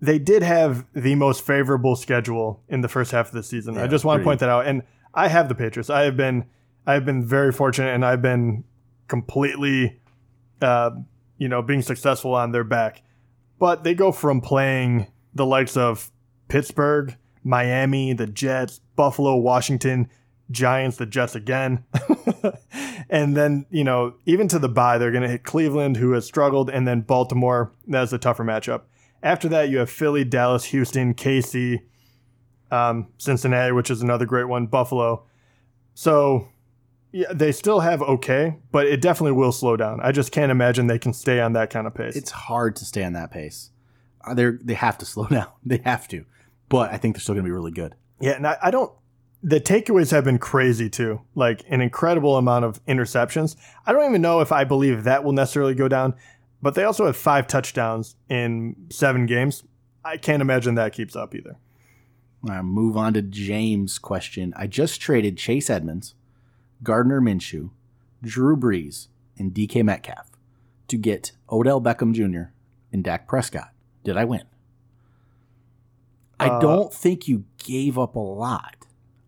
They 0.00 0.18
did 0.18 0.42
have 0.42 0.86
the 0.94 1.14
most 1.16 1.44
favorable 1.44 1.96
schedule 1.96 2.62
in 2.68 2.82
the 2.82 2.88
first 2.88 3.10
half 3.10 3.28
of 3.28 3.32
the 3.32 3.42
season. 3.42 3.76
I 3.78 3.88
just 3.88 4.04
want 4.04 4.20
to 4.20 4.24
point 4.24 4.40
that 4.40 4.48
out. 4.48 4.66
And 4.66 4.82
I 5.12 5.28
have 5.28 5.48
the 5.48 5.56
Patriots. 5.56 5.90
I 5.90 6.02
have 6.02 6.16
been, 6.16 6.44
I 6.86 6.94
have 6.94 7.04
been 7.04 7.24
very 7.24 7.50
fortunate, 7.50 7.92
and 7.94 8.04
I've 8.04 8.22
been 8.22 8.62
completely 9.08 10.00
uh, 10.60 10.90
you 11.36 11.48
know, 11.48 11.62
being 11.62 11.82
successful 11.82 12.34
on 12.34 12.52
their 12.52 12.64
back. 12.64 13.02
But 13.58 13.84
they 13.84 13.94
go 13.94 14.12
from 14.12 14.40
playing 14.40 15.06
the 15.34 15.46
likes 15.46 15.76
of 15.76 16.10
Pittsburgh, 16.48 17.16
Miami, 17.42 18.12
the 18.12 18.26
Jets, 18.26 18.80
Buffalo, 18.96 19.36
Washington, 19.36 20.08
Giants, 20.50 20.96
the 20.96 21.06
Jets 21.06 21.34
again. 21.34 21.84
and 23.10 23.36
then, 23.36 23.66
you 23.70 23.84
know, 23.84 24.14
even 24.26 24.48
to 24.48 24.58
the 24.58 24.68
bye, 24.68 24.98
they're 24.98 25.10
going 25.10 25.22
to 25.22 25.28
hit 25.28 25.44
Cleveland, 25.44 25.96
who 25.96 26.12
has 26.12 26.24
struggled, 26.24 26.70
and 26.70 26.86
then 26.86 27.02
Baltimore. 27.02 27.72
That's 27.86 28.12
a 28.12 28.18
tougher 28.18 28.44
matchup. 28.44 28.82
After 29.22 29.48
that, 29.48 29.68
you 29.68 29.78
have 29.78 29.90
Philly, 29.90 30.24
Dallas, 30.24 30.64
Houston, 30.66 31.14
KC, 31.14 31.80
um, 32.70 33.08
Cincinnati, 33.18 33.72
which 33.72 33.90
is 33.90 34.02
another 34.02 34.26
great 34.26 34.48
one, 34.48 34.66
Buffalo. 34.66 35.24
So 35.94 36.48
yeah, 37.12 37.32
they 37.32 37.52
still 37.52 37.80
have 37.80 38.02
okay, 38.02 38.56
but 38.70 38.86
it 38.86 39.00
definitely 39.00 39.32
will 39.32 39.52
slow 39.52 39.76
down. 39.76 40.00
I 40.02 40.12
just 40.12 40.30
can't 40.30 40.52
imagine 40.52 40.86
they 40.86 40.98
can 40.98 41.12
stay 41.12 41.40
on 41.40 41.54
that 41.54 41.70
kind 41.70 41.86
of 41.86 41.94
pace. 41.94 42.16
It's 42.16 42.30
hard 42.30 42.76
to 42.76 42.84
stay 42.84 43.02
on 43.02 43.14
that 43.14 43.30
pace. 43.30 43.70
They 44.34 44.50
they 44.62 44.74
have 44.74 44.98
to 44.98 45.06
slow 45.06 45.26
down. 45.30 45.48
They 45.64 45.80
have 45.84 46.06
to. 46.08 46.24
But 46.68 46.92
I 46.92 46.98
think 46.98 47.14
they're 47.14 47.20
still 47.20 47.34
going 47.34 47.44
to 47.44 47.48
be 47.48 47.52
really 47.52 47.72
good. 47.72 47.94
yeah, 48.20 48.32
and 48.32 48.46
I, 48.46 48.58
I 48.62 48.70
don't. 48.70 48.92
The 49.42 49.60
takeaways 49.60 50.10
have 50.10 50.24
been 50.24 50.38
crazy 50.38 50.90
too, 50.90 51.20
like 51.34 51.62
an 51.68 51.80
incredible 51.80 52.36
amount 52.36 52.64
of 52.64 52.84
interceptions. 52.86 53.54
I 53.86 53.92
don't 53.92 54.08
even 54.08 54.20
know 54.20 54.40
if 54.40 54.50
I 54.50 54.64
believe 54.64 55.04
that 55.04 55.22
will 55.22 55.32
necessarily 55.32 55.74
go 55.74 55.86
down, 55.86 56.14
but 56.60 56.74
they 56.74 56.82
also 56.82 57.06
have 57.06 57.16
five 57.16 57.46
touchdowns 57.46 58.16
in 58.28 58.74
seven 58.90 59.26
games. 59.26 59.62
I 60.04 60.16
can't 60.16 60.42
imagine 60.42 60.74
that 60.74 60.92
keeps 60.92 61.14
up 61.14 61.34
either. 61.34 61.56
Right, 62.42 62.62
move 62.62 62.96
on 62.96 63.14
to 63.14 63.22
James' 63.22 63.98
question. 63.98 64.52
I 64.56 64.66
just 64.66 65.00
traded 65.00 65.36
Chase 65.38 65.70
Edmonds, 65.70 66.14
Gardner 66.82 67.20
Minshew, 67.20 67.70
Drew 68.22 68.56
Brees, 68.56 69.08
and 69.36 69.52
DK 69.52 69.84
Metcalf 69.84 70.30
to 70.88 70.96
get 70.96 71.32
Odell 71.50 71.80
Beckham 71.80 72.12
Jr., 72.12 72.50
and 72.92 73.04
Dak 73.04 73.28
Prescott. 73.28 73.70
Did 74.02 74.16
I 74.16 74.24
win? 74.24 74.44
I 76.40 76.48
Uh, 76.48 76.60
don't 76.60 76.92
think 76.94 77.28
you 77.28 77.44
gave 77.58 77.98
up 77.98 78.14
a 78.16 78.20
lot. 78.20 78.77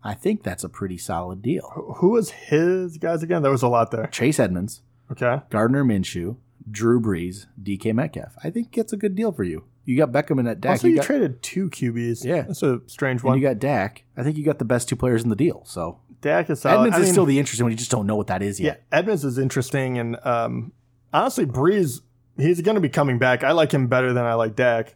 I 0.03 0.13
think 0.15 0.43
that's 0.43 0.63
a 0.63 0.69
pretty 0.69 0.97
solid 0.97 1.41
deal. 1.41 1.69
Who- 1.97 2.09
was 2.11 2.31
his 2.31 2.97
guys 2.97 3.21
again? 3.23 3.41
There 3.43 3.51
was 3.51 3.61
a 3.63 3.67
lot 3.67 3.91
there. 3.91 4.07
Chase 4.07 4.39
Edmonds, 4.39 4.81
Okay. 5.11 5.41
Gardner 5.49 5.83
Minshew, 5.83 6.37
Drew 6.69 6.99
Brees, 7.01 7.45
DK 7.61 7.93
Metcalf. 7.93 8.33
I 8.43 8.49
think 8.49 8.77
it's 8.77 8.93
a 8.93 8.97
good 8.97 9.15
deal 9.15 9.31
for 9.31 9.43
you. 9.43 9.65
You 9.85 9.97
got 9.97 10.11
Beckham 10.11 10.39
in 10.39 10.45
that 10.45 10.61
Dak. 10.61 10.71
also, 10.71 10.87
you, 10.87 10.95
got, 10.97 11.05
traded 11.05 11.41
two 11.41 11.69
QBs. 11.69 12.23
Yeah. 12.23 12.43
That's 12.43 12.61
a 12.63 12.81
strange 12.87 13.21
and 13.21 13.29
one. 13.29 13.37
you 13.37 13.43
got 13.43 13.59
Dak. 13.59 14.03
I 14.15 14.23
think 14.23 14.37
you 14.37 14.43
got 14.45 14.59
the 14.59 14.65
best 14.65 14.87
two 14.87 14.95
players 14.95 15.23
in 15.23 15.29
the 15.29 15.35
deal. 15.35 15.63
So 15.65 15.99
Dak 16.21 16.49
is 16.49 16.61
solid. 16.61 16.75
Edmonds 16.77 16.95
I 16.95 16.99
is 16.99 17.05
mean, 17.05 17.13
still 17.13 17.25
the 17.25 17.39
interesting 17.39 17.65
one. 17.65 17.71
You 17.71 17.77
just 17.77 17.89
don't 17.91 18.05
know 18.07 18.15
what 18.15 18.27
that 18.27 18.41
is 18.43 18.59
yet. 18.59 18.83
Yeah. 18.91 18.97
Edmonds 18.99 19.25
is 19.25 19.37
interesting, 19.39 19.97
and 19.97 20.17
um, 20.23 20.71
honestly, 21.11 21.45
Brees, 21.47 22.01
he's 22.37 22.61
going 22.61 22.75
to 22.75 22.81
be 22.81 22.89
coming 22.89 23.17
back. 23.17 23.43
I 23.43 23.51
like 23.53 23.71
him 23.71 23.87
better 23.87 24.13
than 24.13 24.23
I 24.23 24.35
like 24.35 24.55
Dak 24.55 24.95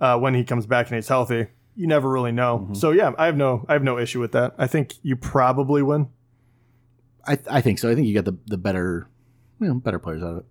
uh, 0.00 0.18
when 0.18 0.34
he 0.34 0.44
comes 0.44 0.66
back 0.66 0.88
and 0.88 0.96
he's 0.96 1.08
healthy. 1.08 1.46
You 1.76 1.86
never 1.86 2.08
really 2.08 2.32
know. 2.32 2.60
Mm-hmm. 2.60 2.74
So 2.74 2.90
yeah, 2.92 3.12
I 3.18 3.26
have 3.26 3.36
no, 3.36 3.64
I 3.68 3.72
have 3.72 3.82
no 3.82 3.98
issue 3.98 4.20
with 4.20 4.32
that. 4.32 4.54
I 4.58 4.66
think 4.66 4.94
you 5.02 5.16
probably 5.16 5.82
win. 5.82 6.08
I, 7.26 7.38
I 7.50 7.60
think 7.60 7.78
so. 7.78 7.90
I 7.90 7.94
think 7.94 8.06
you 8.06 8.14
got 8.14 8.24
the 8.24 8.36
the 8.46 8.58
better, 8.58 9.08
you 9.60 9.68
know, 9.68 9.74
better 9.74 9.98
players 9.98 10.22
out 10.22 10.30
of 10.32 10.36
it. 10.38 10.44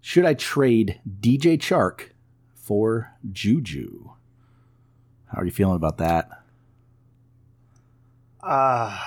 Should 0.00 0.24
I 0.24 0.34
trade 0.34 1.00
DJ 1.20 1.58
Chark 1.58 2.10
for 2.54 3.12
Juju? 3.30 4.10
How 5.26 5.40
are 5.40 5.44
you 5.44 5.50
feeling 5.50 5.76
about 5.76 5.98
that? 5.98 6.28
Uh, 8.42 8.98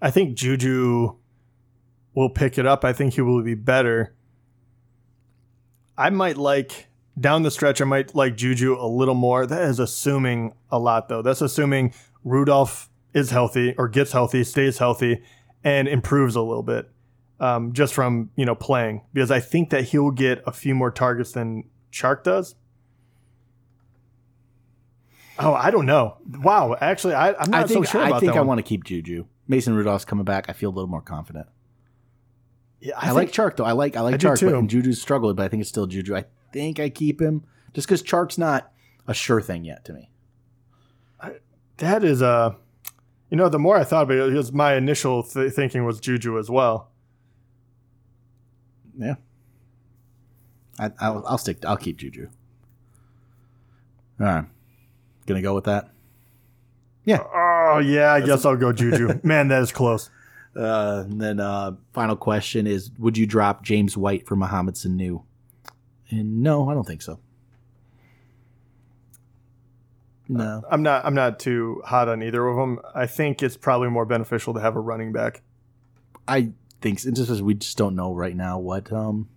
I 0.00 0.10
think 0.10 0.36
Juju 0.36 1.16
will 2.14 2.30
pick 2.30 2.58
it 2.58 2.66
up. 2.66 2.84
I 2.84 2.92
think 2.92 3.14
he 3.14 3.20
will 3.20 3.42
be 3.42 3.54
better. 3.54 4.14
I 5.96 6.10
might 6.10 6.36
like 6.36 6.88
down 7.18 7.42
the 7.42 7.50
stretch. 7.50 7.80
I 7.80 7.84
might 7.84 8.14
like 8.14 8.36
Juju 8.36 8.76
a 8.78 8.86
little 8.86 9.14
more. 9.14 9.46
That 9.46 9.62
is 9.62 9.78
assuming 9.78 10.54
a 10.70 10.78
lot, 10.78 11.08
though. 11.08 11.22
That's 11.22 11.40
assuming 11.40 11.94
Rudolph 12.24 12.88
is 13.14 13.30
healthy 13.30 13.74
or 13.76 13.88
gets 13.88 14.12
healthy, 14.12 14.44
stays 14.44 14.78
healthy, 14.78 15.22
and 15.62 15.88
improves 15.88 16.34
a 16.34 16.42
little 16.42 16.62
bit 16.62 16.90
um, 17.40 17.72
just 17.72 17.92
from 17.92 18.30
you 18.36 18.46
know 18.46 18.54
playing. 18.54 19.02
Because 19.12 19.30
I 19.30 19.40
think 19.40 19.70
that 19.70 19.84
he'll 19.84 20.10
get 20.10 20.42
a 20.46 20.52
few 20.52 20.74
more 20.74 20.90
targets 20.90 21.32
than 21.32 21.64
Chark 21.92 22.22
does. 22.22 22.54
Oh, 25.38 25.54
I 25.54 25.70
don't 25.70 25.86
know. 25.86 26.18
Wow, 26.42 26.76
actually, 26.80 27.14
I, 27.14 27.32
I'm 27.34 27.50
not 27.50 27.64
I 27.64 27.66
think 27.66 27.86
so 27.86 27.92
sure 27.92 28.02
I 28.02 28.08
about 28.08 28.20
think 28.20 28.32
that 28.32 28.38
I 28.38 28.40
one. 28.42 28.48
want 28.48 28.58
to 28.58 28.62
keep 28.62 28.84
Juju. 28.84 29.26
Mason 29.48 29.74
Rudolph's 29.74 30.04
coming 30.04 30.24
back. 30.24 30.46
I 30.48 30.52
feel 30.52 30.70
a 30.70 30.74
little 30.74 30.88
more 30.90 31.00
confident. 31.02 31.46
Yeah, 32.82 32.94
I, 32.98 33.12
like 33.12 33.30
Chark 33.30 33.56
though. 33.56 33.64
I 33.64 33.72
like 33.72 33.96
I 33.96 34.00
like 34.00 34.14
I 34.14 34.18
Chark, 34.18 34.40
too. 34.40 34.54
and 34.56 34.68
Juju's 34.68 35.00
struggled, 35.00 35.36
but 35.36 35.44
I 35.44 35.48
think 35.48 35.60
it's 35.60 35.70
still 35.70 35.86
Juju. 35.86 36.16
I 36.16 36.24
think 36.52 36.80
I 36.80 36.88
keep 36.88 37.22
him 37.22 37.44
just 37.74 37.86
because 37.86 38.02
Chark's 38.02 38.38
not 38.38 38.72
a 39.06 39.14
sure 39.14 39.40
thing 39.40 39.64
yet 39.64 39.84
to 39.84 39.92
me. 39.92 40.10
that 41.76 42.02
is 42.02 42.22
uh 42.22 42.54
you 43.30 43.36
know 43.36 43.48
the 43.48 43.58
more 43.58 43.76
I 43.76 43.84
thought 43.84 44.02
about 44.02 44.16
it, 44.18 44.30
because 44.30 44.52
my 44.52 44.74
initial 44.74 45.22
th- 45.22 45.52
thinking 45.52 45.84
was 45.84 46.00
Juju 46.00 46.38
as 46.40 46.50
well. 46.50 46.90
Yeah, 48.98 49.14
I, 50.78 50.90
I'll, 51.00 51.24
I'll 51.26 51.38
stick. 51.38 51.64
I'll 51.64 51.76
keep 51.76 51.96
Juju. 51.98 52.28
All 54.20 54.26
right, 54.26 54.44
gonna 55.26 55.40
go 55.40 55.54
with 55.54 55.64
that. 55.64 55.88
Yeah. 57.04 57.22
Oh 57.32 57.78
yeah, 57.78 58.12
I 58.12 58.20
guess 58.20 58.44
I'll 58.44 58.56
go 58.56 58.72
Juju. 58.72 59.20
Man, 59.22 59.48
that 59.48 59.62
is 59.62 59.70
close. 59.72 60.10
Uh, 60.54 61.04
and 61.06 61.20
then 61.20 61.40
uh, 61.40 61.72
final 61.92 62.16
question 62.16 62.66
is: 62.66 62.90
Would 62.98 63.16
you 63.16 63.26
drop 63.26 63.62
James 63.62 63.96
White 63.96 64.26
for 64.26 64.36
Mohamed 64.36 64.74
Sanu? 64.74 65.22
And 66.10 66.42
no, 66.42 66.68
I 66.68 66.74
don't 66.74 66.86
think 66.86 67.02
so. 67.02 67.18
No, 70.28 70.62
I'm 70.70 70.82
not 70.82 71.04
I'm 71.04 71.14
not 71.14 71.38
too 71.38 71.82
hot 71.84 72.08
on 72.08 72.22
either 72.22 72.46
of 72.46 72.56
them. 72.56 72.80
I 72.94 73.06
think 73.06 73.42
it's 73.42 73.56
probably 73.56 73.88
more 73.88 74.06
beneficial 74.06 74.54
to 74.54 74.60
have 74.60 74.76
a 74.76 74.80
running 74.80 75.12
back. 75.12 75.42
I 76.26 76.52
think 76.80 77.00
so. 77.00 77.10
just 77.10 77.28
because 77.28 77.42
we 77.42 77.54
just 77.54 77.76
don't 77.76 77.94
know 77.94 78.14
right 78.14 78.34
now 78.34 78.58
what 78.58 78.92
um 78.92 79.28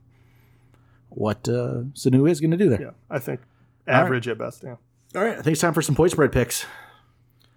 what 1.10 1.48
uh, 1.48 1.84
Sanu 1.94 2.30
is 2.30 2.40
going 2.40 2.52
to 2.52 2.58
do 2.58 2.70
there. 2.70 2.82
Yeah, 2.82 2.92
I 3.10 3.20
think 3.20 3.42
right. 3.88 3.96
average 3.96 4.28
at 4.28 4.38
best. 4.38 4.64
Yeah. 4.64 4.76
All 5.16 5.24
right, 5.24 5.38
I 5.38 5.42
think 5.42 5.54
it's 5.54 5.62
time 5.62 5.74
for 5.74 5.82
some 5.82 5.96
point 5.96 6.12
spread 6.12 6.32
picks. 6.32 6.66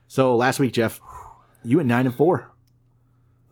So 0.06 0.36
last 0.36 0.58
week, 0.58 0.72
Jeff, 0.72 1.00
you 1.64 1.76
went 1.78 1.88
nine 1.88 2.06
and 2.06 2.14
four. 2.14 2.52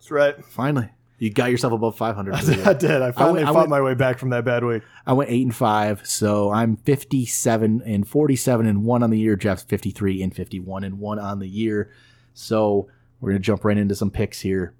That's 0.07 0.11
right. 0.37 0.45
Finally, 0.45 0.89
you 1.19 1.29
got 1.31 1.51
yourself 1.51 1.73
above 1.73 1.97
five 1.97 2.15
hundred. 2.15 2.35
I 2.35 2.71
did. 2.73 3.01
I 3.01 3.11
finally 3.11 3.41
I 3.43 3.47
fought 3.47 3.55
went- 3.55 3.69
my 3.69 3.81
way 3.81 3.93
back 3.93 4.19
from 4.19 4.29
that 4.29 4.45
bad 4.45 4.63
week. 4.63 4.83
I 5.05 5.11
went 5.11 5.29
eight 5.29 5.41
and 5.43 5.53
five, 5.53 6.07
so 6.07 6.49
I'm 6.49 6.77
57 6.77 7.81
and 7.85 8.07
47 8.07 8.65
and 8.67 8.85
one 8.85 9.03
on 9.03 9.09
the 9.09 9.19
year. 9.19 9.35
Jeff's 9.35 9.63
53 9.63 10.21
and 10.23 10.33
51 10.33 10.85
and 10.85 10.99
one 10.99 11.19
on 11.19 11.39
the 11.39 11.47
year. 11.47 11.91
So 12.33 12.87
we're 13.19 13.31
gonna 13.31 13.39
jump 13.39 13.65
right 13.65 13.77
into 13.77 13.95
some 13.95 14.09
picks 14.11 14.39
here. 14.39 14.73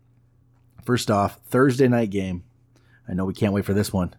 First 0.85 1.11
off, 1.11 1.39
Thursday 1.49 1.89
night 1.89 2.09
game. 2.09 2.43
I 3.09 3.13
know 3.13 3.25
we 3.25 3.33
can't 3.33 3.51
wait 3.51 3.65
for 3.65 3.73
this 3.73 3.91
one. 3.91 4.15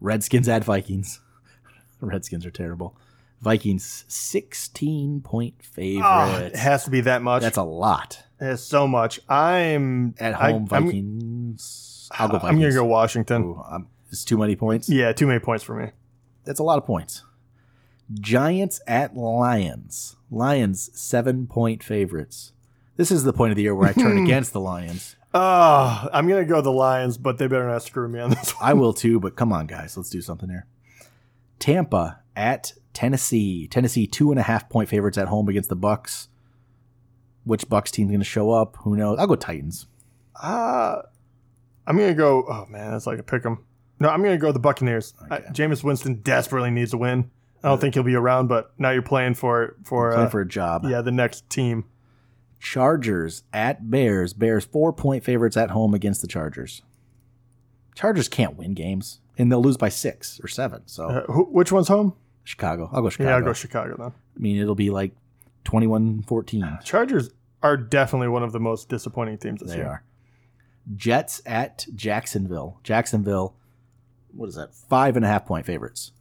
Redskins 0.00 0.48
at 0.48 0.62
Vikings. 0.62 1.20
Redskins 2.00 2.44
are 2.44 2.50
terrible. 2.50 2.98
Vikings 3.42 4.04
16 4.08 5.20
point 5.20 5.54
Oh, 5.60 5.64
favorites. 5.72 6.54
it 6.54 6.58
has 6.58 6.84
to 6.84 6.90
be 6.90 7.02
that 7.02 7.22
much. 7.22 7.42
That's 7.42 7.58
a 7.58 7.62
lot. 7.62 8.22
It's 8.40 8.62
so 8.62 8.86
much. 8.88 9.20
I'm 9.28 10.14
At 10.18 10.34
I- 10.34 10.52
home, 10.52 10.68
I'm- 10.70 10.84
Vikings. 10.86 12.08
I'll 12.12 12.28
go 12.28 12.38
Vikings. 12.38 12.50
I'm 12.50 12.60
gonna 12.60 12.72
go 12.74 12.84
Washington. 12.84 13.42
Ooh, 13.44 13.62
um, 13.68 13.88
it's 14.10 14.24
too 14.24 14.38
many 14.38 14.56
points. 14.56 14.88
Yeah, 14.88 15.12
too 15.12 15.26
many 15.26 15.40
points 15.40 15.62
for 15.64 15.74
me. 15.74 15.90
That's 16.44 16.60
a 16.60 16.62
lot 16.62 16.78
of 16.78 16.84
points. 16.84 17.22
Giants 18.12 18.80
at 18.86 19.16
Lions. 19.16 20.16
Lions 20.30 20.90
seven 20.94 21.46
point 21.46 21.82
favorites. 21.82 22.52
This 22.96 23.10
is 23.10 23.24
the 23.24 23.32
point 23.32 23.50
of 23.52 23.56
the 23.56 23.62
year 23.62 23.74
where 23.74 23.88
I 23.88 23.92
turn 23.92 24.18
against 24.24 24.52
the 24.52 24.60
Lions. 24.60 25.16
Oh, 25.32 26.08
I'm 26.12 26.28
gonna 26.28 26.44
go 26.44 26.60
the 26.60 26.70
Lions, 26.70 27.18
but 27.18 27.38
they 27.38 27.46
better 27.46 27.66
not 27.66 27.82
screw 27.82 28.08
me 28.08 28.20
on 28.20 28.30
this 28.30 28.52
one. 28.54 28.70
I 28.70 28.74
will 28.74 28.92
too, 28.92 29.18
but 29.20 29.36
come 29.36 29.52
on, 29.52 29.66
guys, 29.66 29.96
let's 29.96 30.10
do 30.10 30.20
something 30.22 30.48
here. 30.48 30.66
Tampa 31.58 32.20
at 32.36 32.72
Tennessee. 32.92 33.66
Tennessee 33.68 34.06
two 34.06 34.30
and 34.30 34.38
a 34.38 34.42
half 34.42 34.68
point 34.68 34.88
favorites 34.88 35.18
at 35.18 35.28
home 35.28 35.48
against 35.48 35.68
the 35.68 35.76
Bucs. 35.76 36.28
Which 37.44 37.68
Bucs 37.68 37.90
team's 37.90 38.10
going 38.10 38.20
to 38.20 38.24
show 38.24 38.50
up? 38.50 38.76
Who 38.80 38.96
knows? 38.96 39.18
I'll 39.18 39.26
go 39.26 39.36
Titans. 39.36 39.86
Uh, 40.40 41.02
I'm 41.86 41.96
gonna 41.98 42.14
go. 42.14 42.44
Oh 42.48 42.66
man, 42.68 42.90
that's 42.92 43.06
like 43.06 43.18
a 43.18 43.22
pick 43.22 43.44
'em. 43.46 43.64
No, 44.00 44.08
I'm 44.08 44.22
gonna 44.22 44.38
go 44.38 44.50
the 44.50 44.58
Buccaneers. 44.58 45.14
I, 45.30 45.36
Okay. 45.36 45.46
Jameis 45.52 45.84
Winston 45.84 46.22
desperately 46.22 46.70
needs 46.70 46.92
a 46.92 46.96
win. 46.98 47.30
I 47.62 47.68
don't 47.68 47.80
think 47.80 47.94
he'll 47.94 48.02
be 48.02 48.14
around, 48.16 48.48
but 48.48 48.72
now 48.78 48.90
you're 48.90 49.02
playing 49.02 49.34
for 49.34 49.76
for, 49.84 50.10
Playing 50.12 50.26
uh, 50.26 50.30
for 50.30 50.40
a 50.40 50.46
job. 50.48 50.84
yeah 50.86 51.02
the 51.02 51.12
next 51.12 51.48
team. 51.50 51.84
Chargers 52.58 53.42
at 53.52 53.90
Bears. 53.90 54.32
Bears 54.32 54.64
four 54.64 54.92
point 54.92 55.22
favorites 55.22 55.56
at 55.56 55.70
home 55.70 55.94
against 55.94 56.22
the 56.22 56.26
Chargers. 56.28 56.82
Chargers 57.94 58.28
can't 58.28 58.56
win 58.56 58.72
games, 58.74 59.20
and 59.38 59.52
they'll 59.52 59.62
lose 59.62 59.76
by 59.76 59.88
six 59.90 60.40
or 60.42 60.48
seven. 60.48 60.82
So 60.86 61.08
Uh, 61.08 61.32
who, 61.32 61.44
which 61.44 61.70
one's 61.70 61.88
home? 61.88 62.14
Chicago. 62.44 62.88
I'll 62.92 63.02
go 63.02 63.08
Chicago. 63.10 63.30
Yeah, 63.30 63.36
I'll 63.36 63.42
go 63.42 63.52
Chicago 63.52 63.96
then. 63.98 64.12
I 64.36 64.38
mean, 64.38 64.60
it'll 64.60 64.74
be 64.74 64.90
like 64.90 65.12
21-14. 65.64 66.84
Chargers 66.84 67.30
are 67.62 67.76
definitely 67.76 68.28
one 68.28 68.42
of 68.42 68.52
the 68.52 68.60
most 68.60 68.88
disappointing 68.88 69.38
teams 69.38 69.60
this 69.60 69.70
They 69.70 69.76
year. 69.78 69.86
are. 69.86 70.04
Jets 70.94 71.40
at 71.46 71.86
Jacksonville. 71.94 72.78
Jacksonville, 72.82 73.56
what 74.32 74.48
is 74.48 74.54
that? 74.56 74.74
Five 74.74 75.16
and 75.16 75.24
a 75.24 75.28
half 75.28 75.46
point 75.46 75.64
favorites. 75.64 76.12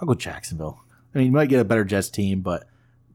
I'll 0.00 0.08
go 0.08 0.14
Jacksonville. 0.14 0.80
I 1.14 1.18
mean, 1.18 1.26
you 1.26 1.32
might 1.32 1.50
get 1.50 1.60
a 1.60 1.64
better 1.64 1.84
Jets 1.84 2.08
team, 2.08 2.40
but 2.40 2.66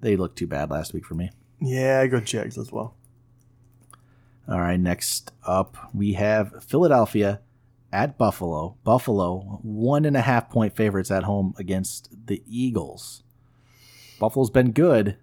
they 0.02 0.16
looked 0.16 0.38
too 0.38 0.46
bad 0.48 0.70
last 0.70 0.94
week 0.94 1.06
for 1.06 1.16
me. 1.16 1.32
Yeah, 1.60 2.02
I 2.02 2.08
go 2.08 2.20
Jags 2.20 2.58
as 2.58 2.72
well. 2.72 2.96
All 4.48 4.60
right, 4.60 4.80
next 4.80 5.32
up 5.48 5.90
we 5.94 6.14
have 6.14 6.64
Philadelphia 6.64 7.42
at 7.96 8.18
Buffalo. 8.18 8.76
Buffalo, 8.84 9.60
one 9.64 10.06
and 10.06 10.16
a 10.18 10.22
half 10.22 10.50
point 10.50 10.76
favorites 10.76 11.10
at 11.10 11.24
home 11.24 11.54
against 11.58 12.10
the 12.28 12.44
Eagles. 12.46 13.24
Buffalo's 14.20 14.50
been 14.50 14.72
good. 14.72 15.18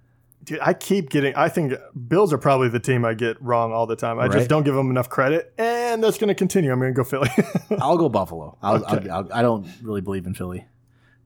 Dude, 0.44 0.58
I 0.60 0.72
keep 0.74 1.08
getting. 1.10 1.34
I 1.36 1.48
think 1.48 1.74
Bills 2.08 2.32
are 2.32 2.38
probably 2.38 2.68
the 2.68 2.80
team 2.80 3.04
I 3.04 3.14
get 3.14 3.40
wrong 3.40 3.72
all 3.72 3.86
the 3.86 3.94
time. 3.94 4.18
I 4.18 4.22
Right. 4.22 4.32
just 4.32 4.48
don't 4.48 4.64
give 4.64 4.74
them 4.74 4.90
enough 4.90 5.08
credit, 5.08 5.52
and 5.56 6.02
that's 6.02 6.18
going 6.18 6.28
to 6.28 6.34
continue. 6.34 6.72
I'm 6.72 6.80
going 6.80 6.92
to 6.92 6.96
go 6.96 7.04
Philly. 7.04 7.30
I'll 7.80 7.96
go 7.98 8.08
Buffalo. 8.08 8.58
I'll, 8.60 8.84
Okay. 8.84 9.08
I'll, 9.08 9.18
I'll, 9.24 9.32
I 9.32 9.42
don't 9.42 9.68
really 9.82 10.00
believe 10.00 10.26
in 10.26 10.34
Philly, 10.34 10.66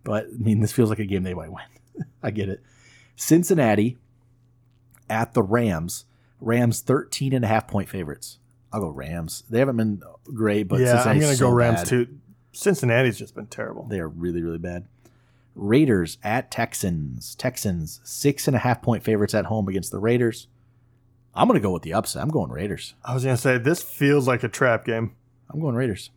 but 0.04 0.24
I 0.26 0.36
mean, 0.36 0.60
this 0.60 0.72
feels 0.72 0.90
like 0.90 0.98
a 0.98 1.06
game 1.06 1.22
they 1.22 1.32
might 1.32 1.50
win. 1.50 1.64
I 2.22 2.30
get 2.30 2.48
it. 2.50 2.60
Cincinnati 3.16 3.96
at 5.08 5.32
the 5.32 5.42
Rams. 5.42 6.04
Rams 6.38 6.82
13 6.82 7.32
and 7.32 7.42
a 7.44 7.48
half 7.48 7.66
point 7.66 7.88
favorites. 7.88 8.38
I'll 8.76 8.82
go 8.82 8.88
Rams. 8.88 9.42
They 9.48 9.58
haven't 9.58 9.78
been 9.78 10.02
great, 10.24 10.68
but 10.68 10.80
yeah, 10.80 11.02
I'm 11.02 11.18
going 11.18 11.32
to 11.32 11.36
so 11.36 11.48
go 11.48 11.54
Rams 11.54 11.80
bad. 11.80 11.86
too. 11.86 12.18
Cincinnati's 12.52 13.18
just 13.18 13.34
been 13.34 13.46
terrible. 13.46 13.84
They 13.84 14.00
are 14.00 14.08
really, 14.08 14.42
really 14.42 14.58
bad. 14.58 14.86
Raiders 15.54 16.18
at 16.22 16.50
Texans. 16.50 17.34
Texans 17.36 18.02
six 18.04 18.46
and 18.46 18.54
a 18.54 18.58
half 18.58 18.82
point 18.82 19.02
favorites 19.02 19.34
at 19.34 19.46
home 19.46 19.66
against 19.68 19.92
the 19.92 19.98
Raiders. 19.98 20.48
I'm 21.34 21.48
going 21.48 21.58
to 21.58 21.62
go 21.66 21.72
with 21.72 21.84
the 21.84 21.94
upset. 21.94 22.22
I'm 22.22 22.28
going 22.28 22.50
Raiders. 22.50 22.92
I 23.02 23.14
was 23.14 23.24
going 23.24 23.34
to 23.34 23.40
say 23.40 23.56
this 23.56 23.82
feels 23.82 24.28
like 24.28 24.42
a 24.42 24.48
trap 24.48 24.84
game. 24.84 25.16
I'm 25.48 25.58
going 25.58 25.74
Raiders. 25.74 26.10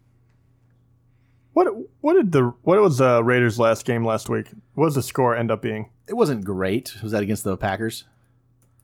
What 1.54 1.68
what 2.02 2.16
did 2.16 2.34
the 2.34 2.54
what 2.64 2.82
was 2.82 2.98
the 2.98 3.24
Raiders' 3.24 3.58
last 3.58 3.86
game 3.86 4.06
last 4.06 4.28
week? 4.28 4.48
What 4.74 4.86
was 4.86 4.96
the 4.96 5.04
score 5.04 5.34
end 5.34 5.50
up 5.50 5.62
being? 5.62 5.92
It 6.10 6.16
wasn't 6.16 6.44
great. 6.44 7.02
Was 7.02 7.14
that 7.14 7.24
against 7.24 7.46
the 7.46 7.56
Packers? 7.56 8.04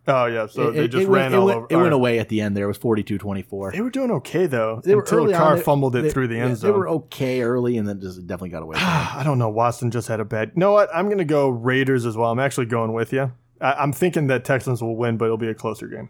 Oh 0.07 0.25
yeah, 0.27 0.45
so 0.45 0.67
it, 0.69 0.73
they 0.73 0.87
just 0.87 1.07
it 1.07 1.09
ran 1.09 1.31
went, 1.31 1.33
it 1.33 1.37
all 1.37 1.45
went, 1.45 1.57
over. 1.57 1.67
It 1.71 1.75
went 1.77 1.93
away 1.93 2.19
at 2.19 2.29
the 2.29 2.41
end. 2.41 2.55
There 2.55 2.65
it 2.65 2.67
was 2.67 2.77
42-24. 2.77 3.71
They 3.73 3.81
were 3.81 3.89
doing 3.89 4.11
okay 4.11 4.45
though 4.45 4.81
They 4.83 4.93
were 4.93 5.01
until 5.01 5.31
Carr 5.31 5.51
on, 5.51 5.57
they- 5.57 5.63
fumbled 5.63 5.95
it 5.95 6.03
they- 6.03 6.11
through 6.11 6.27
the 6.27 6.35
yeah, 6.35 6.53
zone. 6.53 6.71
They 6.71 6.77
were 6.77 6.87
okay 6.89 7.41
early, 7.41 7.77
and 7.77 7.87
then 7.87 7.99
just 7.99 8.19
definitely 8.27 8.49
got 8.49 8.61
away. 8.61 8.77
I 8.79 9.21
don't 9.23 9.39
know. 9.39 9.49
Watson 9.49 9.89
just 9.89 10.07
had 10.07 10.19
a 10.19 10.25
bad. 10.25 10.51
You 10.55 10.59
know 10.59 10.73
what? 10.73 10.89
I'm 10.93 11.05
going 11.05 11.17
to 11.17 11.25
go 11.25 11.49
Raiders 11.49 12.05
as 12.05 12.15
well. 12.15 12.31
I'm 12.31 12.39
actually 12.39 12.67
going 12.67 12.93
with 12.93 13.11
you. 13.13 13.31
I, 13.59 13.73
I'm 13.73 13.93
thinking 13.93 14.27
that 14.27 14.45
Texans 14.45 14.81
will 14.81 14.95
win, 14.95 15.17
but 15.17 15.25
it'll 15.25 15.37
be 15.37 15.47
a 15.47 15.55
closer 15.55 15.87
game. 15.87 16.09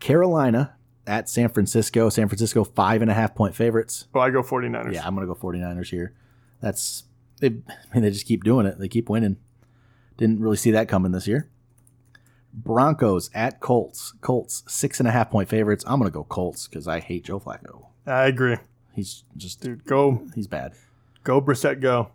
Carolina 0.00 0.74
at 1.06 1.28
San 1.28 1.48
Francisco. 1.48 2.08
San 2.08 2.28
Francisco 2.28 2.64
five 2.64 3.02
and 3.02 3.10
a 3.10 3.14
half 3.14 3.34
point 3.34 3.54
favorites. 3.54 4.06
Well, 4.12 4.22
I 4.24 4.30
go 4.30 4.42
49ers. 4.42 4.92
Yeah, 4.94 5.06
I'm 5.06 5.14
gonna 5.14 5.26
go 5.26 5.34
49ers 5.34 5.88
here. 5.88 6.14
That's 6.60 7.04
they. 7.40 7.46
I 7.48 7.94
mean, 7.94 8.02
they 8.02 8.10
just 8.10 8.26
keep 8.26 8.44
doing 8.44 8.66
it. 8.66 8.78
They 8.78 8.88
keep 8.88 9.08
winning. 9.08 9.36
Didn't 10.16 10.40
really 10.40 10.56
see 10.56 10.70
that 10.72 10.88
coming 10.88 11.12
this 11.12 11.26
year. 11.26 11.48
Broncos 12.52 13.30
at 13.34 13.60
Colts. 13.60 14.12
Colts 14.20 14.62
six 14.66 14.98
and 15.00 15.08
a 15.08 15.12
half 15.12 15.30
point 15.30 15.48
favorites. 15.48 15.84
I'm 15.86 15.98
gonna 15.98 16.10
go 16.10 16.24
Colts 16.24 16.66
because 16.68 16.86
I 16.88 17.00
hate 17.00 17.24
Joe 17.24 17.40
Flacco. 17.40 17.86
I 18.06 18.24
agree, 18.26 18.56
He's 18.94 19.24
just 19.36 19.60
dude. 19.60 19.84
Go 19.84 20.22
he's 20.34 20.46
bad. 20.46 20.72
go 21.24 21.40
Brissett. 21.40 21.80
Go. 21.80 22.10